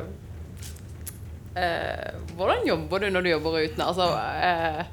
[1.57, 2.07] uh,
[2.37, 3.83] hvordan jobber du når du jobber uten?
[3.83, 4.07] Altså,
[4.39, 4.85] eh,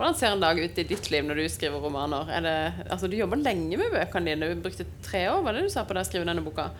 [0.00, 2.30] hvordan ser en dag ut i ditt liv når du skriver romaner?
[2.32, 2.54] Er det,
[2.88, 4.48] altså, du jobber lenge med bøkene dine.
[4.48, 6.70] Du brukte tre år var det du sa på det å skrive denne boka?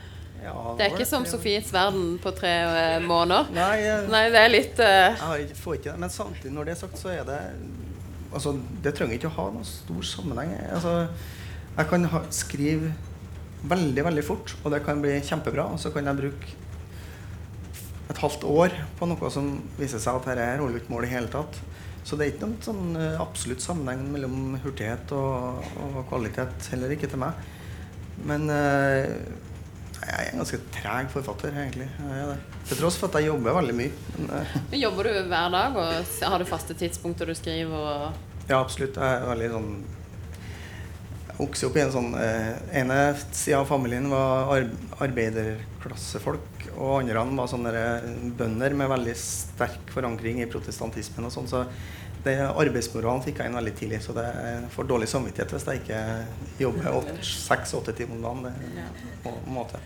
[0.40, 1.26] Ja, Det er ikke som.
[1.28, 3.50] Sofies verden på tre eh, måneder.
[3.52, 5.20] Nei, jeg, Nei, det er litt uh...
[5.36, 5.98] jeg får ikke det.
[6.00, 7.42] Men samtidig, når det er sagt, så er det
[8.30, 10.52] Altså, det trenger ikke å ha noen stor sammenheng.
[10.70, 10.92] Altså,
[11.74, 12.92] jeg kan ha, skrive
[13.66, 15.64] veldig, veldig fort, og det kan bli kjempebra.
[15.74, 16.52] Og så kan jeg bruke
[18.10, 19.50] et halvt år på noe som
[19.80, 21.58] viser seg at dette holder ikke mål i hele tatt.
[22.04, 26.94] Så det er ikke noen sånn eh, absolutt sammenheng mellom hurtighet og, og kvalitet, heller
[26.94, 27.38] ikke til meg.
[28.26, 29.12] Men eh,
[30.00, 31.86] jeg er en ganske treg forfatter, egentlig.
[32.70, 33.92] Til tross for at jeg jobber veldig mye.
[34.16, 38.10] Men, eh, Men Jobber du hver dag, og har du faste tidspunkter du skriver?
[38.48, 38.96] Ja, absolutt.
[38.96, 39.72] Jeg er veldig sånn
[41.40, 42.98] vokste opp i en sånn eh, ene
[43.32, 44.66] sida av familien var
[45.04, 47.72] arbeiderklassefolk, og andre var sånne
[48.38, 51.48] bønder med veldig sterk forankring i protestantismen og sånn.
[51.50, 51.64] Så
[52.24, 55.80] det arbeidsmoralen fikk jeg inn veldig tidlig, så det er får dårlig samvittighet hvis jeg
[55.84, 56.02] ikke
[56.60, 58.68] jobber seks-åtte timer om dagen.
[58.76, 58.84] Det
[59.24, 59.80] på en måte.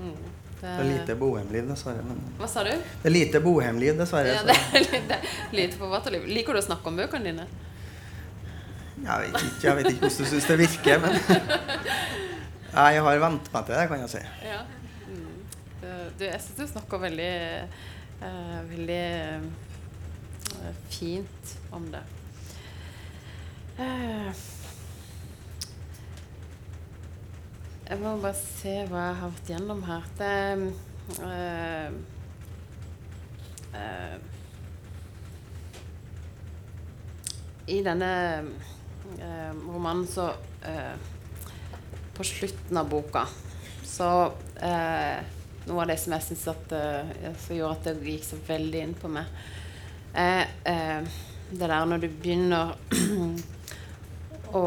[0.00, 0.16] mm,
[0.58, 2.02] Det er lite bohemliv, dessverre.
[2.02, 2.72] Men Hva sa du?
[2.74, 4.34] det er lite bohemliv, dessverre.
[4.34, 5.20] Ja, det er lite,
[5.54, 6.26] lite forfatterliv.
[6.26, 7.46] Liker du å snakke om bøkene dine?
[9.04, 11.12] Jeg vet ikke, jeg vet ikke hvordan du syns det virker, men
[12.78, 14.22] jeg har vent meg til det, kan jeg si.
[14.44, 14.60] Ja.
[15.08, 15.40] Mm.
[16.18, 17.32] Du, jeg syns du snakker veldig
[18.20, 19.06] uh, Veldig
[20.58, 22.04] uh, fint om det.
[23.78, 24.30] Uh,
[27.88, 30.02] jeg må bare se hva jeg har vært gjennom her.
[30.18, 30.34] Det
[37.68, 38.12] I denne
[39.66, 40.28] romanen så
[40.66, 40.94] eh,
[42.16, 43.26] På slutten av boka
[43.88, 45.18] så eh,
[45.68, 48.80] Noe av det som jeg syns at eh, som gjorde at det gikk så veldig
[48.80, 49.28] inn på meg,
[50.16, 51.18] er eh,
[51.50, 52.72] det der når du begynner
[54.56, 54.64] å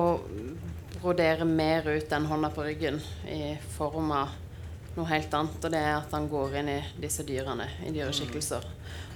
[1.00, 4.36] brodere mer ut enn hånda på ryggen i form av
[4.96, 8.68] noe helt annet, og det er at han går inn i disse dyrene, i dyreskikkelser,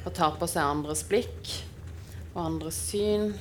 [0.05, 1.51] og tar på seg andres blikk
[2.33, 3.33] og andres syn.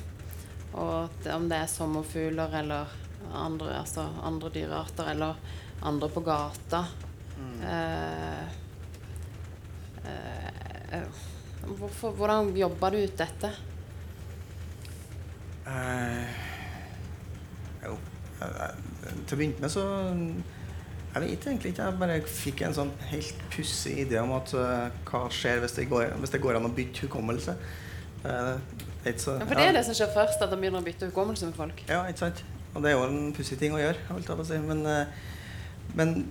[0.74, 2.94] Og om det er sommerfugler eller
[3.34, 5.38] andre, altså andre dyrearter eller
[5.86, 6.84] andre på gata.
[7.34, 7.60] Mm.
[7.68, 8.46] eh,
[10.06, 11.22] eh,
[11.66, 13.50] hvorfor, hvordan jobba du ut dette?
[15.64, 16.42] Eh,
[17.84, 17.96] jo,
[18.40, 19.84] jeg, jeg, til å begynne med så
[21.14, 21.86] Jeg vet egentlig ikke.
[21.86, 25.86] Jeg bare fikk en sånn helt pussig idé om at uh, hva skjer hvis det,
[25.86, 27.54] går, hvis det går an å bytte hukommelse.
[28.24, 28.83] Eh, ikke
[29.20, 31.44] så- Ja, for det er det som skjer først, at de begynner å bytte hukommelse
[31.46, 31.82] med folk.
[31.88, 32.42] Ja, ikke sant?
[32.74, 34.58] Og det er jo en pussig ting å gjøre, si.
[34.58, 35.06] Men, eh,
[35.94, 36.28] men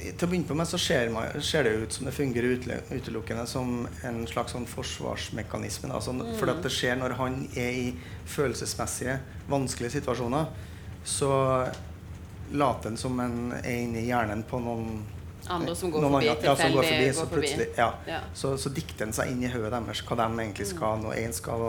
[0.00, 2.58] eh, til å begynne på med så ser, man, ser det ut som det fungerer
[2.90, 5.88] utelukkende som en slags sånn forsvarsmekanisme.
[5.88, 5.98] Da.
[6.00, 7.94] Sånn, For det skjer når han er i
[8.26, 9.18] følelsesmessige
[9.48, 10.46] vanskelige situasjoner,
[11.04, 11.72] så
[12.52, 15.02] later han som han er inni hjernen på noen
[15.50, 17.88] Andre som går forbi, ja, som går forbi, så plutselig, ja.
[18.06, 18.20] Ja.
[18.34, 21.02] Så, så dikter en seg inn i hodet deres hva de egentlig skal.
[21.02, 21.64] Når én skal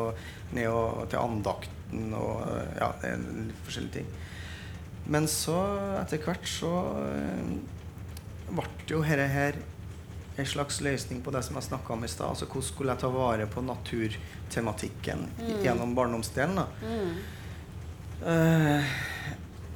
[0.54, 2.46] ned og, til andakten og
[2.78, 4.14] ja, det forskjellige ting.
[5.12, 5.58] Men så,
[5.98, 6.72] etter hvert, så
[8.52, 9.58] ble ble jo dette her
[10.42, 12.32] en slags løsning på det som jeg snakka om i stad.
[12.32, 15.54] Altså hvordan skulle jeg ta vare på naturtematikken mm.
[15.66, 16.56] gjennom barndomsdelen.
[16.56, 16.68] da.
[16.82, 17.16] Mm.
[18.32, 18.94] Eh,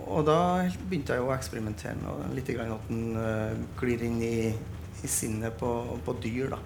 [0.05, 0.39] og da
[0.85, 4.51] begynte jeg å eksperimentere med litt grann at den uh, glir inn i,
[5.01, 5.71] i sinnet på,
[6.05, 6.53] på dyr.
[6.53, 6.59] da.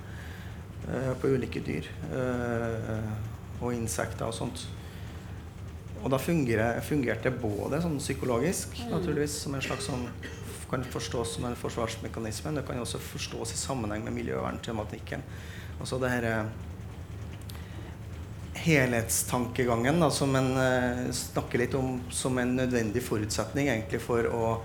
[0.89, 1.87] Uh, på ulike dyr.
[2.11, 3.09] Uh,
[3.59, 4.65] og insekter og sånt.
[5.99, 10.05] Og da fungerer, fungerte det både sånn psykologisk, naturligvis, som en slags sånn
[10.69, 12.53] kan forstås som en forsvarsmekanisme.
[12.55, 15.23] Det kan også forstås i sammenheng med miljøverntematikken.
[15.79, 16.27] Altså det her
[18.59, 24.59] helhetstankegangen da, som en uh, snakker litt om som en nødvendig forutsetning egentlig for å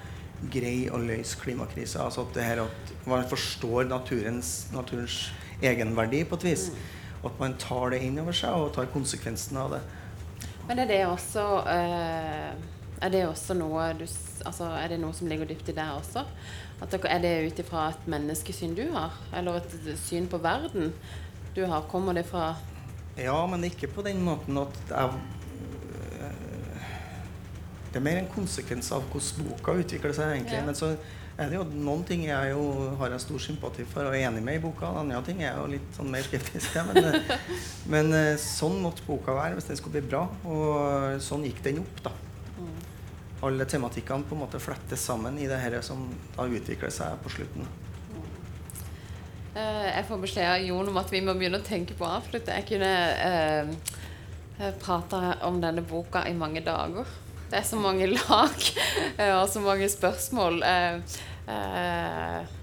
[0.52, 2.04] greie å løse klimakrisa.
[2.04, 5.28] Altså at, det her at man forstår naturens, naturens
[5.64, 6.68] egenverdi på et vis.
[7.22, 9.82] Og at man tar det inn over seg og tar konsekvensen av det.
[10.68, 12.52] Men er det også uh,
[13.04, 14.06] Er det også noe du
[14.44, 16.24] Altså, er det noe som ligger dypt i deg også?
[16.82, 19.14] At det, er det ut ifra et menneskesyn du har?
[19.32, 20.92] Eller et syn på verden
[21.56, 21.86] du har?
[21.88, 22.50] Kommer det fra
[23.16, 25.10] Ja, men ikke på den måten at jeg
[27.92, 30.56] Det er mer en konsekvens av hvordan boka utvikler seg, egentlig.
[30.58, 30.64] Ja.
[30.66, 30.88] Men så
[31.38, 32.64] er det jo noen ting jeg jo
[32.98, 34.90] har jeg stor sympati for og er enig med i boka.
[34.98, 36.90] Andre ting er jeg jo litt sånn mer skeptisk til.
[36.90, 37.54] Men, eh,
[37.94, 40.24] men eh, sånn måtte boka være hvis den skulle bli bra.
[40.42, 42.14] Og sånn gikk den opp, da.
[43.44, 46.06] Alle tematikkene på en måte flettes sammen i det her som
[46.36, 47.66] da utvikler seg på slutten.
[49.54, 52.16] Eh, Jeg får beskjed av Jon om at vi må begynne å tenke på å
[52.18, 52.54] avslutte.
[52.58, 52.90] Jeg kunne
[53.28, 57.06] eh, prata om denne boka i mange dager.
[57.50, 58.68] Det er så mange lag
[59.18, 60.62] eh, og så mange spørsmål.
[60.66, 61.18] Eh,
[61.54, 62.54] eh,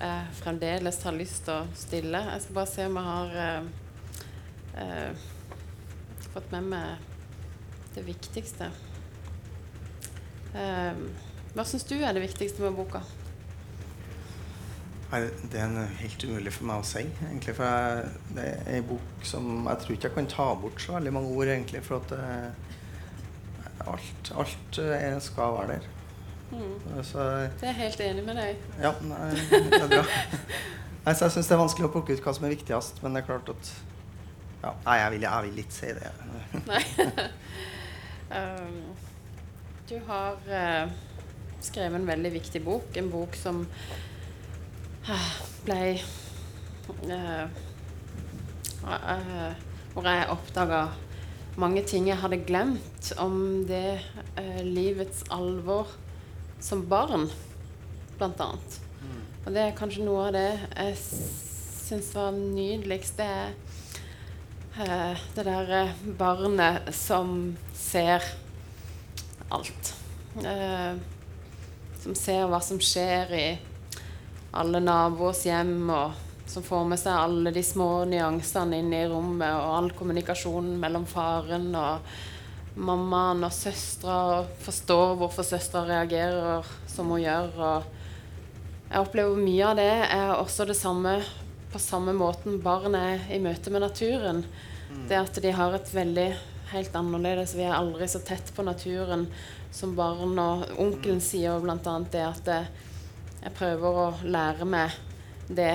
[0.00, 2.20] jeg fremdeles har lyst til å stille.
[2.34, 3.72] Jeg skal bare se om jeg har eh,
[4.84, 5.26] eh,
[6.34, 7.08] fått med meg
[7.96, 8.68] det viktigste.
[10.56, 11.00] Eh,
[11.56, 13.00] hva syns du er det viktigste med boka?
[15.10, 17.54] Nei, det er helt umulig for meg å si, egentlig.
[17.58, 20.94] For jeg, det er en bok som jeg tror ikke jeg kan ta bort så
[20.94, 21.80] veldig mange ord, egentlig.
[21.86, 25.88] For at eh, alt, alt er, skal være der.
[27.02, 27.18] Så
[27.60, 28.62] Det er jeg helt enig med deg.
[28.82, 30.04] ja, nei, det er bra.
[31.04, 33.14] Nei, så jeg syns det er vanskelig å plukke ut hva som er viktigst, men
[33.14, 33.70] det er klart at
[34.60, 36.10] ja, Nei, jeg vil, jeg vil ikke si det.
[36.66, 36.80] Nei.
[38.36, 38.82] um,
[39.88, 40.92] du har uh,
[41.64, 42.90] skrevet en veldig viktig bok.
[43.00, 44.09] En bok som eh,
[45.64, 47.46] ble eh,
[48.84, 49.54] eh,
[49.94, 50.82] Hvor jeg oppdaga
[51.60, 54.00] mange ting jeg hadde glemt om det
[54.38, 55.90] eh, livets alvor
[56.60, 57.26] som barn,
[58.18, 58.78] blant annet.
[59.46, 63.16] Og det er kanskje noe av det jeg syns var nydeligst.
[63.16, 65.80] Det er det derre
[66.20, 68.24] barnet som ser
[69.50, 69.94] alt.
[72.04, 73.46] Som ser hva som skjer i
[74.56, 79.52] alle naboers hjem, og som får med seg alle de små nyansene inn i rommet,
[79.54, 82.10] og all kommunikasjonen mellom faren og
[82.80, 87.54] mammaen og søstera, og forstår hvorfor søstera reagerer som hun gjør.
[87.58, 87.96] og
[88.90, 91.20] jeg opplever mye av det er også det samme
[91.70, 94.42] på samme måten barn er i møte med naturen.
[95.06, 96.30] Det at de har et veldig
[96.72, 99.28] helt annerledes Vi er aldri så tett på naturen
[99.70, 100.34] som barn.
[100.38, 101.94] Og onkelen sier bl.a.
[102.10, 102.72] det at eh,
[103.40, 104.96] jeg prøver å lære meg
[105.48, 105.72] det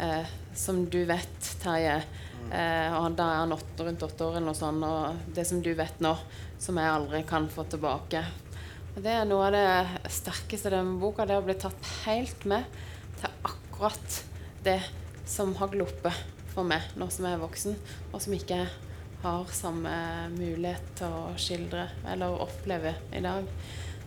[0.00, 2.00] eh, som du vet, Terje.
[2.50, 4.86] Eh, og da er han åtte, rundt åtte år eller noe sånt.
[4.86, 6.14] Og det som du vet nå,
[6.60, 8.24] som jeg aldri kan få tilbake.
[8.96, 12.46] Og det er noe av det sterkeste i denne boka, det å bli tatt helt
[12.48, 12.66] med
[13.20, 14.20] til akkurat
[14.64, 14.80] det
[15.28, 16.16] som har gluppet
[16.50, 17.76] for meg nå som jeg er voksen,
[18.10, 18.64] og som ikke
[19.20, 19.92] har samme
[20.32, 23.46] mulighet til å skildre eller oppleve i dag.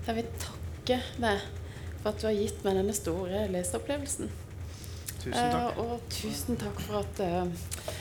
[0.02, 1.63] Så jeg vil takke deg
[2.04, 4.32] for at du har gitt meg denne store leseopplevelsen.
[5.24, 5.78] Tusen takk.
[5.78, 7.94] Eh, og tusen takk for at eh,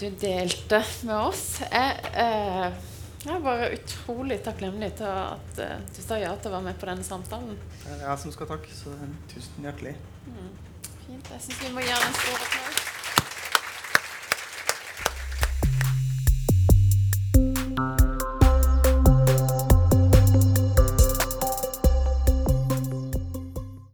[0.00, 1.44] du delte med oss.
[1.62, 2.90] Jeg, eh,
[3.22, 6.82] jeg er bare utrolig takknemlig til at eh, du sa ja til å være med
[6.82, 7.54] på denne samtalen.
[7.84, 8.92] Det er jeg som skal takke, så
[9.30, 9.94] tusen hjertelig.
[11.06, 11.30] Fint.
[11.30, 12.85] Jeg syns vi må gjøre en stor applaus.